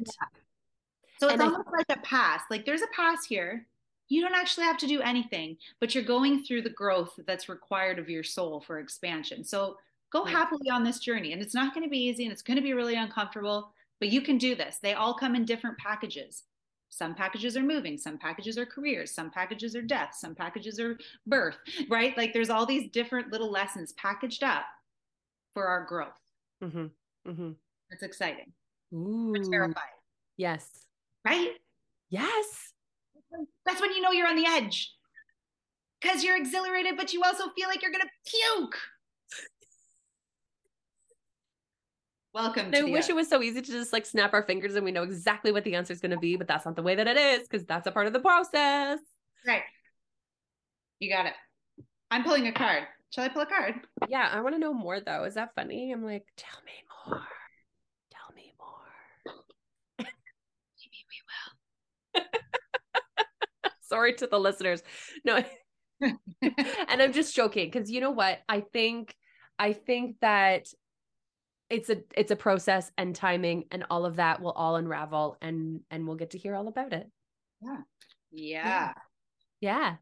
so 1.18 1.26
it's 1.26 1.32
and 1.34 1.42
almost 1.42 1.68
I- 1.68 1.76
like 1.76 1.98
a 1.98 2.00
pass. 2.00 2.40
Like 2.50 2.64
there's 2.64 2.80
a 2.80 2.96
pass 2.96 3.26
here. 3.26 3.66
You 4.08 4.22
don't 4.22 4.34
actually 4.34 4.64
have 4.64 4.78
to 4.78 4.86
do 4.86 5.02
anything, 5.02 5.58
but 5.80 5.94
you're 5.94 6.02
going 6.02 6.44
through 6.44 6.62
the 6.62 6.70
growth 6.70 7.12
that's 7.26 7.50
required 7.50 7.98
of 7.98 8.08
your 8.08 8.24
soul 8.24 8.62
for 8.62 8.78
expansion. 8.78 9.44
So 9.44 9.76
go 10.10 10.24
happily 10.24 10.70
on 10.70 10.84
this 10.84 10.98
journey. 10.98 11.32
And 11.32 11.42
it's 11.42 11.54
not 11.54 11.74
going 11.74 11.84
to 11.84 11.90
be 11.90 11.98
easy 11.98 12.24
and 12.24 12.32
it's 12.32 12.42
going 12.42 12.56
to 12.56 12.62
be 12.62 12.72
really 12.72 12.96
uncomfortable, 12.96 13.72
but 14.00 14.08
you 14.08 14.20
can 14.20 14.38
do 14.38 14.54
this. 14.54 14.78
They 14.82 14.94
all 14.94 15.14
come 15.14 15.34
in 15.34 15.44
different 15.44 15.78
packages. 15.78 16.44
Some 16.90 17.14
packages 17.14 17.56
are 17.56 17.62
moving, 17.62 17.98
some 17.98 18.16
packages 18.16 18.56
are 18.56 18.64
careers, 18.64 19.14
some 19.14 19.30
packages 19.30 19.76
are 19.76 19.82
death, 19.82 20.14
some 20.14 20.34
packages 20.34 20.80
are 20.80 20.98
birth, 21.26 21.58
right? 21.90 22.16
Like 22.16 22.32
there's 22.32 22.48
all 22.48 22.64
these 22.64 22.90
different 22.90 23.30
little 23.30 23.50
lessons 23.50 23.92
packaged 23.92 24.42
up 24.42 24.64
for 25.52 25.66
our 25.66 25.84
growth. 25.84 26.18
Mm-hmm. 26.64 26.86
Mm-hmm. 27.30 27.50
It's 27.90 28.02
exciting. 28.02 28.52
Ooh. 28.94 29.32
We're 29.32 29.50
terrified. 29.50 29.82
Yes. 30.38 30.86
Right? 31.26 31.52
Yes. 32.08 32.72
That's 33.66 33.80
when 33.82 33.92
you 33.92 34.00
know 34.00 34.12
you're 34.12 34.28
on 34.28 34.36
the 34.36 34.46
edge. 34.46 34.94
Because 36.00 36.24
you're 36.24 36.36
exhilarated, 36.36 36.96
but 36.96 37.12
you 37.12 37.22
also 37.22 37.50
feel 37.56 37.68
like 37.68 37.82
you're 37.82 37.90
going 37.90 38.04
to 38.04 38.30
puke. 38.30 38.78
Welcome. 42.38 42.71
I 42.73 42.85
wish 42.85 43.09
it 43.09 43.16
was 43.16 43.28
so 43.28 43.42
easy 43.42 43.61
to 43.61 43.71
just 43.73 43.92
like 43.92 44.07
snap 44.07 44.33
our 44.33 44.45
fingers 44.45 44.76
and 44.76 44.85
we 44.85 44.92
know 44.92 45.02
exactly 45.02 45.50
what 45.50 45.64
the 45.64 45.75
answer 45.75 45.92
is 45.92 46.00
going 46.00 46.12
to 46.12 46.18
be, 46.18 46.37
but 46.37 46.47
that's 46.47 46.64
not 46.64 46.76
the 46.76 46.85
way 46.85 46.95
that 46.95 47.09
it 47.09 47.16
is 47.16 47.49
because 47.49 47.66
that's 47.66 47.88
a 47.88 47.90
part 47.90 48.07
of 48.07 48.12
the 48.12 48.21
process. 48.21 49.00
Right. 49.45 49.62
You 51.00 51.11
got 51.11 51.26
it. 51.26 51.33
I'm 52.12 52.23
pulling 52.23 52.47
a 52.47 52.52
card. 52.52 52.85
Shall 53.11 53.25
I 53.25 53.28
pull 53.28 53.42
a 53.42 53.47
card? 53.47 53.75
Yeah, 54.09 54.30
I 54.33 54.40
want 54.40 54.54
to 54.54 54.61
know 54.61 54.73
more 54.73 55.00
though. 55.00 55.25
Is 55.25 55.35
that 55.35 55.52
funny? 55.57 55.90
I'm 55.90 56.04
like, 56.04 56.26
tell 56.37 56.61
me 56.64 56.73
more. 57.09 57.23
Tell 58.12 58.33
me 58.37 58.52
more. 58.57 59.35
Maybe 59.99 60.09
we 62.14 62.23
will. 62.23 62.25
Sorry 63.83 64.12
to 64.14 64.28
the 64.28 64.38
listeners. 64.38 64.85
No. 65.25 65.42
and 66.00 67.02
I'm 67.02 67.12
just 67.12 67.35
joking 67.35 67.68
because 67.68 67.90
you 67.90 68.00
know 68.00 68.12
what? 68.12 68.38
I 68.49 68.61
think 68.61 69.16
I 69.59 69.73
think 69.73 70.21
that 70.21 70.68
it's 71.70 71.90
a 71.90 71.98
it's 72.16 72.30
a 72.30 72.37
process 72.37 72.90
and 72.96 73.14
timing 73.14 73.64
and 73.70 73.84
all 73.90 74.06
of 74.06 74.16
that 74.16 74.40
will 74.40 74.52
all 74.52 74.76
unravel 74.76 75.37
and 75.42 75.81
and 75.90 76.07
we'll 76.07 76.16
get 76.16 76.31
to 76.31 76.38
hear 76.38 76.54
all 76.54 76.68
about 76.68 76.92
it. 76.92 77.09
Yeah. 77.61 77.81
Yeah. 78.31 78.92
Yeah. 79.61 79.96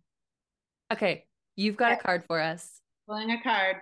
Okay, 0.92 1.26
you've 1.56 1.76
got 1.76 1.92
a 1.92 1.96
card 1.96 2.24
for 2.26 2.40
us. 2.40 2.80
Pulling 3.08 3.30
a 3.30 3.42
card. 3.42 3.76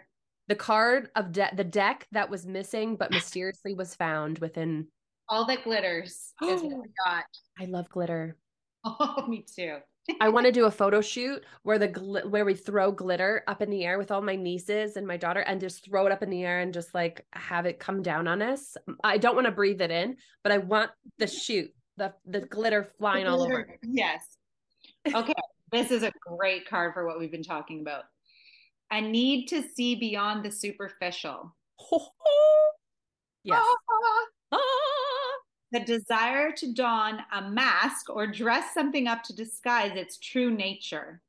The 0.48 0.54
card 0.54 1.10
of 1.16 1.32
de- 1.32 1.54
the 1.54 1.64
deck 1.64 2.06
that 2.12 2.30
was 2.30 2.46
missing 2.46 2.96
but 2.96 3.10
mysteriously 3.10 3.74
was 3.74 3.94
found 3.94 4.38
within 4.38 4.88
all 5.28 5.46
that 5.46 5.64
glitters 5.64 6.32
is 6.42 6.62
what 6.62 6.82
we 6.82 6.88
got. 7.04 7.24
I 7.58 7.64
love 7.66 7.88
glitter. 7.88 8.36
Oh, 8.86 9.26
me 9.26 9.42
too. 9.42 9.78
I 10.20 10.28
want 10.28 10.44
to 10.46 10.52
do 10.52 10.66
a 10.66 10.70
photo 10.70 11.00
shoot 11.00 11.42
where 11.62 11.78
the 11.78 11.88
gl- 11.88 12.28
where 12.28 12.44
we 12.44 12.54
throw 12.54 12.92
glitter 12.92 13.42
up 13.46 13.62
in 13.62 13.70
the 13.70 13.84
air 13.84 13.98
with 13.98 14.10
all 14.10 14.20
my 14.20 14.36
nieces 14.36 14.96
and 14.96 15.06
my 15.06 15.16
daughter 15.16 15.40
and 15.40 15.60
just 15.60 15.84
throw 15.84 16.06
it 16.06 16.12
up 16.12 16.22
in 16.22 16.28
the 16.30 16.44
air 16.44 16.60
and 16.60 16.74
just 16.74 16.94
like 16.94 17.24
have 17.32 17.64
it 17.64 17.78
come 17.78 18.02
down 18.02 18.28
on 18.28 18.42
us. 18.42 18.76
I 19.02 19.16
don't 19.16 19.34
want 19.34 19.46
to 19.46 19.52
breathe 19.52 19.80
it 19.80 19.90
in, 19.90 20.16
but 20.42 20.52
I 20.52 20.58
want 20.58 20.90
the 21.18 21.26
shoot, 21.26 21.72
the 21.96 22.12
the 22.26 22.40
glitter 22.40 22.90
flying 22.98 23.24
the 23.24 23.30
glitter. 23.30 23.54
all 23.54 23.60
over. 23.60 23.78
Yes. 23.82 24.36
Okay, 25.06 25.34
this 25.72 25.90
is 25.90 26.02
a 26.02 26.12
great 26.20 26.68
card 26.68 26.92
for 26.92 27.06
what 27.06 27.18
we've 27.18 27.32
been 27.32 27.42
talking 27.42 27.80
about. 27.80 28.04
A 28.90 29.00
need 29.00 29.46
to 29.48 29.62
see 29.62 29.94
beyond 29.94 30.44
the 30.44 30.50
superficial. 30.50 31.54
yes. 33.44 33.62
Ah 33.62 34.24
the 35.74 35.80
desire 35.80 36.52
to 36.52 36.72
don 36.72 37.18
a 37.32 37.50
mask 37.50 38.08
or 38.08 38.28
dress 38.28 38.72
something 38.72 39.08
up 39.08 39.24
to 39.24 39.34
disguise 39.34 39.90
its 39.96 40.18
true 40.18 40.48
nature. 40.48 41.20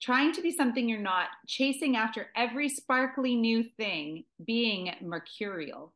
Trying 0.00 0.32
to 0.32 0.40
be 0.40 0.50
something 0.50 0.88
you're 0.88 0.98
not, 0.98 1.28
chasing 1.46 1.94
after 1.94 2.28
every 2.34 2.70
sparkly 2.70 3.36
new 3.36 3.62
thing, 3.62 4.24
being 4.46 4.94
mercurial. 5.02 5.92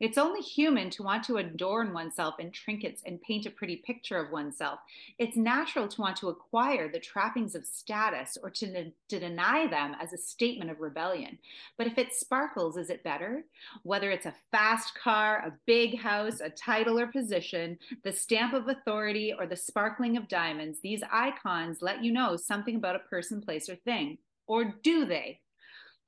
It's 0.00 0.18
only 0.18 0.40
human 0.40 0.90
to 0.90 1.02
want 1.02 1.24
to 1.24 1.38
adorn 1.38 1.92
oneself 1.92 2.38
in 2.38 2.52
trinkets 2.52 3.02
and 3.04 3.20
paint 3.20 3.46
a 3.46 3.50
pretty 3.50 3.76
picture 3.76 4.16
of 4.16 4.30
oneself. 4.30 4.78
It's 5.18 5.36
natural 5.36 5.88
to 5.88 6.00
want 6.00 6.16
to 6.18 6.28
acquire 6.28 6.88
the 6.88 7.00
trappings 7.00 7.56
of 7.56 7.66
status 7.66 8.38
or 8.40 8.50
to, 8.50 8.92
to 9.08 9.18
deny 9.18 9.66
them 9.66 9.96
as 10.00 10.12
a 10.12 10.18
statement 10.18 10.70
of 10.70 10.80
rebellion. 10.80 11.38
But 11.76 11.88
if 11.88 11.98
it 11.98 12.14
sparkles, 12.14 12.76
is 12.76 12.90
it 12.90 13.02
better? 13.02 13.44
Whether 13.82 14.10
it's 14.12 14.26
a 14.26 14.34
fast 14.52 14.94
car, 14.94 15.38
a 15.44 15.58
big 15.66 15.98
house, 15.98 16.40
a 16.40 16.50
title 16.50 16.98
or 16.98 17.08
position, 17.08 17.78
the 18.04 18.12
stamp 18.12 18.54
of 18.54 18.68
authority, 18.68 19.34
or 19.36 19.46
the 19.46 19.56
sparkling 19.56 20.16
of 20.16 20.28
diamonds, 20.28 20.78
these 20.80 21.02
icons 21.10 21.82
let 21.82 22.04
you 22.04 22.12
know 22.12 22.36
something 22.36 22.76
about 22.76 22.96
a 22.96 23.00
person, 23.00 23.40
place, 23.40 23.68
or 23.68 23.74
thing. 23.74 24.18
Or 24.46 24.64
do 24.82 25.04
they? 25.04 25.40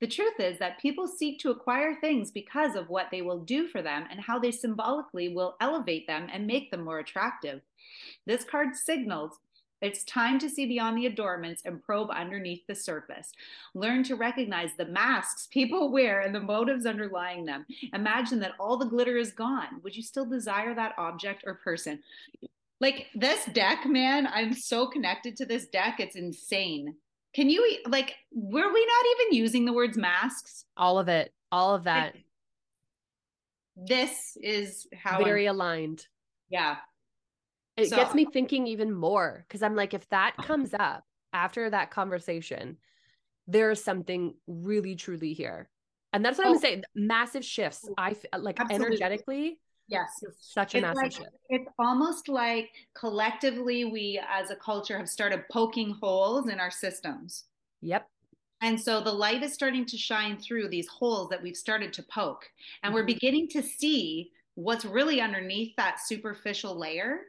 The 0.01 0.07
truth 0.07 0.39
is 0.39 0.57
that 0.57 0.79
people 0.79 1.07
seek 1.07 1.39
to 1.39 1.51
acquire 1.51 1.95
things 1.95 2.31
because 2.31 2.75
of 2.75 2.89
what 2.89 3.07
they 3.11 3.21
will 3.21 3.39
do 3.39 3.67
for 3.67 3.81
them 3.81 4.05
and 4.09 4.19
how 4.19 4.39
they 4.39 4.51
symbolically 4.51 5.29
will 5.29 5.55
elevate 5.61 6.07
them 6.07 6.27
and 6.33 6.47
make 6.47 6.71
them 6.71 6.83
more 6.83 6.99
attractive. 6.99 7.61
This 8.25 8.43
card 8.43 8.75
signals 8.75 9.37
it's 9.81 10.03
time 10.03 10.37
to 10.39 10.49
see 10.49 10.67
beyond 10.67 10.97
the 10.97 11.07
adornments 11.07 11.63
and 11.65 11.81
probe 11.81 12.11
underneath 12.11 12.61
the 12.67 12.75
surface. 12.75 13.31
Learn 13.73 14.03
to 14.03 14.15
recognize 14.15 14.69
the 14.77 14.85
masks 14.85 15.47
people 15.51 15.91
wear 15.91 16.21
and 16.21 16.33
the 16.33 16.39
motives 16.39 16.85
underlying 16.85 17.45
them. 17.45 17.65
Imagine 17.93 18.39
that 18.41 18.53
all 18.59 18.77
the 18.77 18.85
glitter 18.85 19.17
is 19.17 19.31
gone. 19.31 19.81
Would 19.83 19.95
you 19.95 20.03
still 20.03 20.25
desire 20.25 20.75
that 20.75 20.93
object 20.97 21.43
or 21.47 21.55
person? 21.55 21.99
Like 22.79 23.07
this 23.15 23.45
deck, 23.53 23.85
man, 23.85 24.27
I'm 24.27 24.53
so 24.53 24.87
connected 24.87 25.35
to 25.37 25.45
this 25.45 25.67
deck. 25.67 25.99
It's 25.99 26.15
insane. 26.15 26.95
Can 27.33 27.49
you 27.49 27.77
like 27.87 28.15
were 28.31 28.73
we 28.73 28.85
not 28.85 29.05
even 29.15 29.37
using 29.37 29.65
the 29.65 29.73
words 29.73 29.97
masks? 29.97 30.65
All 30.75 30.99
of 30.99 31.07
it. 31.07 31.33
All 31.51 31.75
of 31.75 31.85
that. 31.85 32.15
This 33.75 34.37
is 34.41 34.87
how 34.93 35.23
very 35.23 35.47
I'm, 35.47 35.55
aligned. 35.55 36.05
Yeah. 36.49 36.77
It 37.77 37.89
so, 37.89 37.95
gets 37.95 38.13
me 38.13 38.25
thinking 38.25 38.67
even 38.67 38.93
more 38.93 39.45
because 39.47 39.63
I'm 39.63 39.75
like, 39.75 39.93
if 39.93 40.07
that 40.09 40.35
comes 40.37 40.73
up 40.77 41.05
after 41.33 41.69
that 41.69 41.89
conversation, 41.89 42.77
there's 43.47 43.83
something 43.83 44.35
really 44.47 44.95
truly 44.95 45.33
here. 45.33 45.69
And 46.13 46.23
that's 46.23 46.37
what 46.37 46.47
oh, 46.47 46.51
I'm 46.51 46.59
saying. 46.59 46.83
Massive 46.93 47.45
shifts. 47.45 47.87
I 47.97 48.15
like 48.37 48.59
absolutely. 48.59 48.87
energetically 48.87 49.59
Yes. 49.91 50.23
Such 50.39 50.75
a 50.75 50.77
it's 50.77 50.83
massive 50.83 51.03
like, 51.03 51.11
shift. 51.11 51.29
It's 51.49 51.69
almost 51.77 52.29
like 52.29 52.69
collectively 52.95 53.85
we 53.85 54.21
as 54.29 54.49
a 54.49 54.55
culture 54.55 54.97
have 54.97 55.09
started 55.09 55.43
poking 55.51 55.97
holes 56.01 56.47
in 56.47 56.59
our 56.59 56.71
systems. 56.71 57.45
Yep. 57.81 58.07
And 58.61 58.79
so 58.79 59.01
the 59.01 59.11
light 59.11 59.43
is 59.43 59.53
starting 59.53 59.85
to 59.87 59.97
shine 59.97 60.37
through 60.37 60.69
these 60.69 60.87
holes 60.87 61.29
that 61.29 61.41
we've 61.41 61.57
started 61.57 61.91
to 61.93 62.03
poke. 62.03 62.45
And 62.83 62.89
mm-hmm. 62.89 62.95
we're 62.95 63.05
beginning 63.05 63.49
to 63.49 63.61
see 63.61 64.31
what's 64.55 64.85
really 64.85 65.19
underneath 65.19 65.75
that 65.75 65.99
superficial 65.99 66.77
layer. 66.77 67.21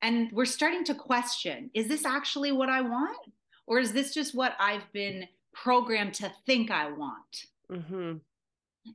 And 0.00 0.30
we're 0.32 0.44
starting 0.44 0.84
to 0.84 0.94
question 0.94 1.70
is 1.74 1.88
this 1.88 2.06
actually 2.06 2.52
what 2.52 2.70
I 2.70 2.80
want? 2.80 3.18
Or 3.66 3.80
is 3.80 3.92
this 3.92 4.14
just 4.14 4.34
what 4.34 4.54
I've 4.58 4.90
been 4.92 5.26
programmed 5.52 6.14
to 6.14 6.32
think 6.46 6.70
I 6.70 6.90
want? 6.90 7.46
Mm-hmm. 7.70 8.12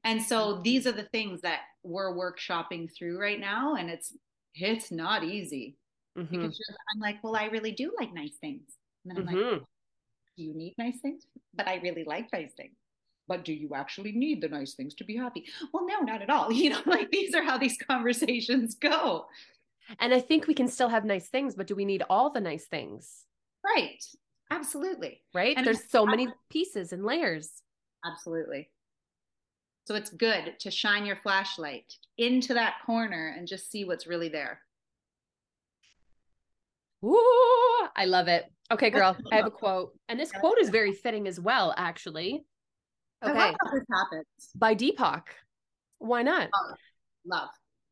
And 0.04 0.24
so 0.24 0.54
mm-hmm. 0.54 0.64
these 0.64 0.88
are 0.88 0.92
the 0.92 1.04
things 1.04 1.42
that 1.42 1.60
we're 1.84 2.16
workshopping 2.16 2.90
through 2.96 3.20
right 3.20 3.40
now. 3.40 3.76
And 3.76 3.90
it's 3.90 4.14
it's 4.56 4.92
not 4.92 5.24
easy. 5.24 5.78
Mm-hmm. 6.18 6.42
Because 6.42 6.60
I'm 6.94 7.02
like, 7.02 7.24
well, 7.24 7.36
I 7.36 7.46
really 7.46 7.72
do 7.72 7.92
like 8.00 8.14
nice 8.14 8.36
things. 8.40 8.64
And 9.06 9.18
then 9.18 9.28
I'm 9.28 9.36
mm-hmm. 9.36 9.52
like, 9.54 9.64
Do 10.38 10.44
you 10.44 10.54
need 10.54 10.76
nice 10.78 11.00
things? 11.02 11.26
But 11.54 11.68
I 11.68 11.76
really 11.76 12.04
like 12.04 12.32
nice 12.32 12.54
things. 12.54 12.76
But 13.28 13.46
do 13.46 13.54
you 13.54 13.74
actually 13.74 14.12
need 14.12 14.42
the 14.42 14.50
nice 14.50 14.74
things 14.74 14.94
to 14.96 15.04
be 15.04 15.16
happy? 15.16 15.46
Well, 15.74 15.88
no, 15.88 16.00
not 16.00 16.22
at 16.22 16.30
all. 16.30 16.52
You 16.64 16.72
know, 16.72 16.82
like 16.86 17.10
these 17.10 17.34
are 17.34 17.44
how 17.44 17.58
these 17.58 17.78
conversations 17.88 18.76
go. 18.76 19.26
And 20.00 20.14
I 20.14 20.20
think 20.20 20.48
we 20.48 20.54
can 20.54 20.68
still 20.68 20.90
have 20.90 21.06
nice 21.06 21.28
things, 21.28 21.56
but 21.56 21.68
do 21.68 21.76
we 21.76 21.86
need 21.86 22.04
all 22.10 22.30
the 22.30 22.40
nice 22.40 22.66
things? 22.66 23.26
Right. 23.66 24.04
Absolutely. 24.52 25.22
Right. 25.34 25.58
And 25.58 25.66
There's 25.66 25.90
so 25.90 26.06
many 26.06 26.28
pieces 26.50 26.94
and 26.94 27.04
layers. 27.04 27.50
Absolutely. 28.06 28.70
So 29.86 29.96
it's 29.96 30.10
good 30.10 30.56
to 30.60 30.72
shine 30.72 31.06
your 31.06 31.18
flashlight 31.18 31.94
into 32.18 32.54
that 32.54 32.76
corner 32.86 33.36
and 33.38 33.48
just 33.48 33.70
see 33.70 33.84
what's 33.84 34.08
really 34.08 34.30
there. 34.30 34.62
Ooh, 37.04 37.88
I 37.96 38.06
love 38.06 38.30
it. 38.30 38.46
Okay, 38.72 38.90
girl, 38.90 39.18
I 39.32 39.36
have 39.36 39.46
a 39.46 39.52
quote. 39.52 39.92
And 40.08 40.18
this 40.18 40.32
quote 40.32 40.58
is 40.60 40.70
very 40.70 40.94
fitting 40.94 41.28
as 41.28 41.40
well, 41.40 41.74
actually. 41.78 42.46
Okay. 43.24 43.52
this 43.74 43.84
happens. 43.92 44.26
By 44.56 44.74
Deepak. 44.74 45.24
Why 46.00 46.24
not? 46.24 46.50
Love. 46.70 46.78
Love. 47.26 47.50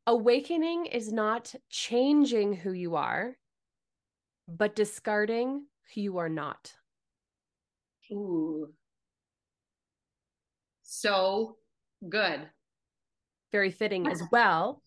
Awakening 0.08 0.88
is 0.88 1.12
not 1.12 1.54
changing 1.70 2.54
who 2.54 2.72
you 2.72 2.96
are, 2.96 3.36
but 4.48 4.76
discarding 4.76 5.66
who 5.94 6.02
you 6.02 6.18
are 6.18 6.30
not. 6.30 6.74
Ooh. 8.12 8.74
So 10.84 11.58
good. 12.08 12.50
Very 13.52 13.72
fitting 13.72 14.08
as 14.08 14.22
well 14.32 14.82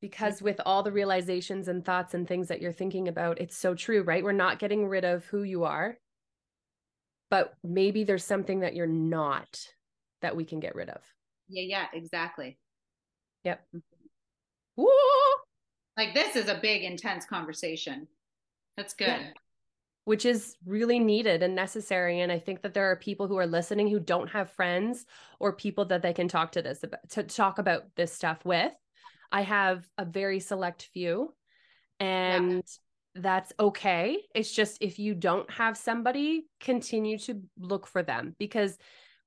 because 0.00 0.42
with 0.42 0.60
all 0.66 0.82
the 0.82 0.92
realizations 0.92 1.66
and 1.66 1.82
thoughts 1.82 2.12
and 2.12 2.28
things 2.28 2.48
that 2.48 2.60
you're 2.60 2.72
thinking 2.72 3.08
about, 3.08 3.40
it's 3.40 3.56
so 3.56 3.74
true, 3.74 4.02
right? 4.02 4.22
We're 4.22 4.32
not 4.32 4.58
getting 4.58 4.86
rid 4.86 5.02
of 5.02 5.24
who 5.24 5.44
you 5.44 5.64
are, 5.64 5.96
but 7.30 7.54
maybe 7.64 8.04
there's 8.04 8.22
something 8.22 8.60
that 8.60 8.74
you're 8.74 8.86
not 8.86 9.66
that 10.20 10.36
we 10.36 10.44
can 10.44 10.60
get 10.60 10.74
rid 10.74 10.90
of. 10.90 11.00
Yeah, 11.48 11.62
yeah, 11.62 11.86
exactly. 11.94 12.58
Yep. 13.44 13.64
Mm-hmm. 13.74 14.82
Woo! 14.82 14.88
Like 15.96 16.12
this 16.12 16.36
is 16.36 16.48
a 16.48 16.58
big, 16.60 16.82
intense 16.82 17.24
conversation. 17.24 18.06
That's 18.76 18.92
good. 18.92 19.06
Yeah. 19.06 19.30
Which 20.04 20.26
is 20.26 20.56
really 20.66 20.98
needed 20.98 21.42
and 21.42 21.54
necessary. 21.54 22.20
And 22.20 22.30
I 22.30 22.38
think 22.38 22.60
that 22.62 22.74
there 22.74 22.90
are 22.90 22.96
people 22.96 23.26
who 23.26 23.38
are 23.38 23.46
listening 23.46 23.88
who 23.88 24.00
don't 24.00 24.28
have 24.28 24.50
friends 24.50 25.06
or 25.40 25.54
people 25.54 25.86
that 25.86 26.02
they 26.02 26.12
can 26.12 26.28
talk 26.28 26.52
to 26.52 26.62
this 26.62 26.82
about 26.82 27.08
to 27.10 27.22
talk 27.22 27.58
about 27.58 27.84
this 27.96 28.12
stuff 28.12 28.44
with 28.44 28.72
I 29.34 29.42
have 29.42 29.84
a 29.98 30.04
very 30.04 30.38
select 30.38 30.90
few, 30.92 31.34
and 31.98 32.52
yeah. 32.52 32.60
that's 33.16 33.52
okay. 33.58 34.18
It's 34.32 34.52
just 34.52 34.78
if 34.80 35.00
you 35.00 35.12
don't 35.12 35.50
have 35.50 35.76
somebody, 35.76 36.46
continue 36.60 37.18
to 37.18 37.42
look 37.58 37.88
for 37.88 38.04
them 38.04 38.36
because 38.38 38.78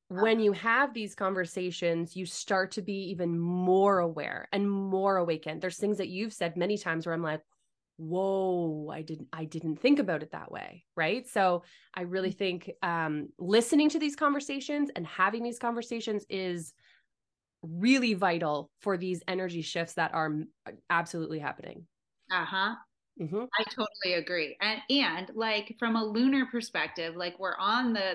when 0.08 0.40
you 0.40 0.54
have 0.54 0.94
these 0.94 1.14
conversations, 1.14 2.16
you 2.16 2.26
start 2.26 2.72
to 2.72 2.82
be 2.82 3.10
even 3.10 3.38
more 3.38 4.00
aware 4.00 4.48
and 4.54 4.72
more 4.72 5.18
awakened. 5.18 5.62
There's 5.62 5.76
things 5.76 5.98
that 5.98 6.08
you've 6.08 6.32
said 6.32 6.56
many 6.56 6.78
times 6.78 7.06
where 7.06 7.14
I'm 7.14 7.22
like, 7.22 7.42
whoa 7.98 8.90
i 8.94 9.02
didn't 9.02 9.28
i 9.34 9.44
didn't 9.44 9.78
think 9.78 9.98
about 9.98 10.22
it 10.22 10.32
that 10.32 10.52
way 10.52 10.84
right 10.96 11.28
so 11.28 11.64
i 11.96 12.02
really 12.02 12.32
mm. 12.32 12.38
think 12.38 12.72
um 12.84 13.28
listening 13.40 13.90
to 13.90 13.98
these 13.98 14.16
conversations 14.16 14.92
and 14.96 15.06
having 15.08 15.44
these 15.44 15.58
conversations 15.58 16.26
is 16.30 16.74
really 17.64 18.14
vital 18.14 18.70
for 18.80 18.98
these 18.98 19.24
energy 19.28 19.62
shifts 19.62 19.94
that 19.94 20.14
are 20.14 20.34
absolutely 20.90 21.40
happening. 21.40 21.86
Uh-huh. 22.32 22.76
Mm-hmm. 23.22 23.46
I 23.60 23.64
totally 23.64 24.16
agree. 24.16 24.56
And 24.62 24.82
and 24.90 25.32
like 25.34 25.76
from 25.80 25.96
a 25.96 26.04
lunar 26.04 26.46
perspective, 26.46 27.16
like 27.16 27.40
we're 27.40 27.58
on 27.58 27.94
the 27.94 28.14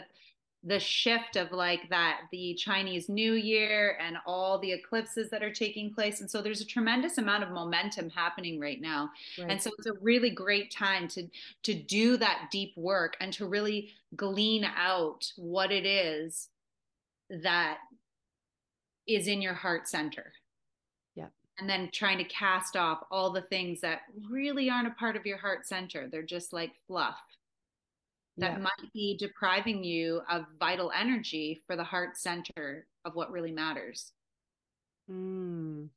the 0.65 0.79
shift 0.79 1.37
of 1.37 1.51
like 1.51 1.89
that 1.91 2.21
the 2.31 2.55
Chinese 2.55 3.09
New 3.09 3.33
Year 3.33 3.99
and 4.01 4.17
all 4.27 4.59
the 4.59 4.73
eclipses 4.73 5.29
that 5.31 5.43
are 5.43 5.53
taking 5.53 5.93
place. 5.93 6.21
And 6.21 6.31
so 6.31 6.41
there's 6.41 6.61
a 6.61 6.67
tremendous 6.67 7.19
amount 7.19 7.43
of 7.43 7.51
momentum 7.51 8.09
happening 8.11 8.61
right 8.61 8.81
now. 8.81 9.11
Right. 9.39 9.51
And 9.51 9.61
so 9.63 9.71
it's 9.77 9.89
a 9.89 9.95
really 10.01 10.31
great 10.31 10.71
time 10.71 11.09
to 11.09 11.27
to 11.65 11.75
do 11.75 12.17
that 12.19 12.49
deep 12.53 12.77
work 12.77 13.17
and 13.21 13.33
to 13.35 13.47
really 13.47 13.91
glean 14.15 14.65
out 14.65 15.33
what 15.37 15.73
it 15.73 15.85
is 15.85 16.49
that 17.31 17.79
is 19.09 19.27
in 19.27 19.43
your 19.43 19.55
heart 19.55 19.89
center. 19.89 20.33
Yeah. 21.17 21.27
And 21.59 21.69
then 21.69 21.91
trying 21.93 22.19
to 22.19 22.25
cast 22.25 22.77
off 22.77 23.03
all 23.11 23.31
the 23.31 23.43
things 23.43 23.81
that 23.81 24.03
really 24.31 24.71
aren't 24.71 24.87
a 24.87 24.93
part 24.93 25.17
of 25.17 25.27
your 25.27 25.39
heart 25.39 25.67
center. 25.67 26.09
They're 26.09 26.23
just 26.23 26.53
like 26.53 26.73
fluff 26.87 27.19
that 28.39 28.53
yeah. 28.53 28.59
might 28.59 28.93
be 28.95 29.17
depriving 29.19 29.85
you 29.85 30.23
of 30.31 30.45
vital 30.59 30.91
energy 30.99 31.63
for 31.67 31.77
the 31.77 31.85
heart 31.85 32.17
center 32.17 32.87
of 33.05 33.15
what 33.15 33.31
really 33.31 33.53
matters. 33.53 34.13
Mm. 35.11 35.89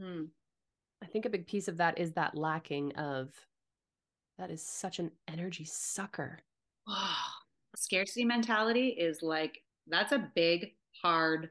Mm. 0.00 0.28
I 1.02 1.06
think 1.06 1.24
a 1.24 1.30
big 1.30 1.46
piece 1.46 1.68
of 1.68 1.78
that 1.78 1.98
is 1.98 2.12
that 2.12 2.36
lacking 2.36 2.92
of 2.96 3.30
that 4.38 4.50
is 4.50 4.62
such 4.62 4.98
an 4.98 5.10
energy 5.28 5.64
sucker. 5.64 6.38
Scarcity 7.76 8.24
mentality 8.24 8.88
is 8.88 9.22
like 9.22 9.62
that's 9.86 10.12
a 10.12 10.30
big, 10.34 10.74
hard 11.02 11.50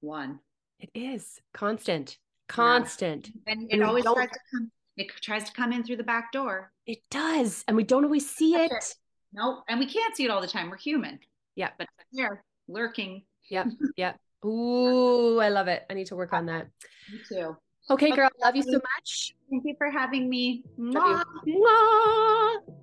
one. 0.00 0.40
It 0.78 0.90
is 0.94 1.40
constant, 1.54 2.18
constant. 2.48 3.30
Yeah. 3.46 3.52
And 3.52 3.70
it 3.70 3.74
and 3.74 3.84
always 3.84 4.04
tries 4.04 4.28
to 4.28 4.38
come, 4.52 4.70
it 4.96 5.12
tries 5.22 5.44
to 5.44 5.52
come 5.52 5.72
in 5.72 5.84
through 5.84 5.96
the 5.96 6.04
back 6.04 6.32
door. 6.32 6.72
It 6.86 6.98
does. 7.10 7.64
And 7.68 7.76
we 7.76 7.84
don't 7.84 8.04
always 8.04 8.28
see 8.28 8.54
it. 8.54 8.72
it. 8.72 8.94
Nope. 9.32 9.64
And 9.68 9.80
we 9.80 9.86
can't 9.86 10.14
see 10.16 10.24
it 10.24 10.30
all 10.30 10.40
the 10.40 10.46
time. 10.46 10.70
We're 10.70 10.76
human. 10.76 11.18
Yeah. 11.54 11.70
But 11.78 11.88
there, 12.12 12.44
lurking. 12.68 13.22
Yep. 13.48 13.68
Yep. 13.96 14.18
Ooh, 14.44 15.38
I 15.38 15.50
love 15.50 15.68
it. 15.68 15.84
I 15.88 15.94
need 15.94 16.06
to 16.08 16.16
work 16.16 16.32
on 16.32 16.46
that. 16.46 16.66
Me 17.12 17.20
too. 17.28 17.56
Okay, 17.90 18.10
girl. 18.10 18.28
Love 18.42 18.56
you 18.56 18.62
so 18.62 18.72
much. 18.72 19.34
Thank 19.50 19.64
you 19.64 19.74
for 19.78 19.90
having 19.90 20.28
me. 20.28 20.64
Mwah. 20.78 21.22
Mwah. 21.46 22.81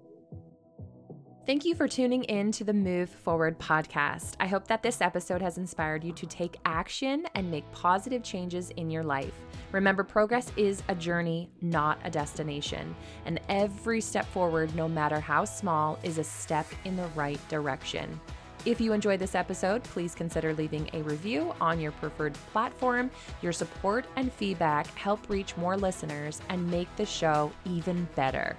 Thank 1.50 1.66
you 1.66 1.74
for 1.74 1.88
tuning 1.88 2.26
in 2.26 2.52
to 2.52 2.64
the 2.64 2.76
Move 2.76 3.10
Forward 3.10 3.58
podcast. 3.58 4.36
I 4.40 4.46
hope 4.46 4.68
that 4.68 4.84
this 4.84 5.02
episode 5.02 5.42
has 5.42 5.58
inspired 5.58 6.04
you 6.04 6.12
to 6.12 6.28
take 6.28 6.60
action 6.64 7.26
and 7.34 7.50
make 7.50 7.64
positive 7.72 8.22
changes 8.22 8.70
in 8.78 8.92
your 8.92 9.02
life. 9.02 9.34
Remember, 9.72 10.04
progress 10.04 10.52
is 10.58 10.84
a 10.90 10.94
journey, 10.94 11.50
not 11.60 11.98
a 12.04 12.12
destination. 12.12 12.96
And 13.26 13.42
every 13.50 14.00
step 14.00 14.28
forward, 14.28 14.76
no 14.76 14.88
matter 14.88 15.20
how 15.20 15.44
small, 15.44 15.98
is 16.04 16.20
a 16.20 16.24
step 16.24 16.68
in 16.86 16.96
the 16.96 17.08
right 17.16 17.40
direction. 17.50 18.22
If 18.66 18.80
you 18.80 18.94
enjoyed 18.94 19.20
this 19.20 19.34
episode, 19.34 19.84
please 19.86 20.14
consider 20.14 20.54
leaving 20.54 20.88
a 20.94 21.02
review 21.02 21.56
on 21.60 21.80
your 21.80 21.94
preferred 21.94 22.36
platform. 22.52 23.10
Your 23.42 23.54
support 23.54 24.06
and 24.18 24.32
feedback 24.32 24.86
help 24.96 25.28
reach 25.32 25.58
more 25.58 25.78
listeners 25.78 26.42
and 26.50 26.70
make 26.70 26.96
the 26.96 27.08
show 27.08 27.52
even 27.66 28.08
better. 28.16 28.56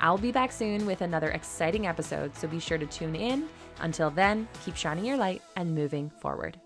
I'll 0.00 0.18
be 0.18 0.32
back 0.32 0.52
soon 0.52 0.86
with 0.86 1.00
another 1.00 1.30
exciting 1.30 1.86
episode, 1.86 2.36
so 2.36 2.48
be 2.48 2.60
sure 2.60 2.78
to 2.78 2.86
tune 2.86 3.14
in. 3.14 3.48
Until 3.80 4.10
then, 4.10 4.48
keep 4.64 4.76
shining 4.76 5.04
your 5.04 5.16
light 5.16 5.42
and 5.56 5.74
moving 5.74 6.10
forward. 6.10 6.60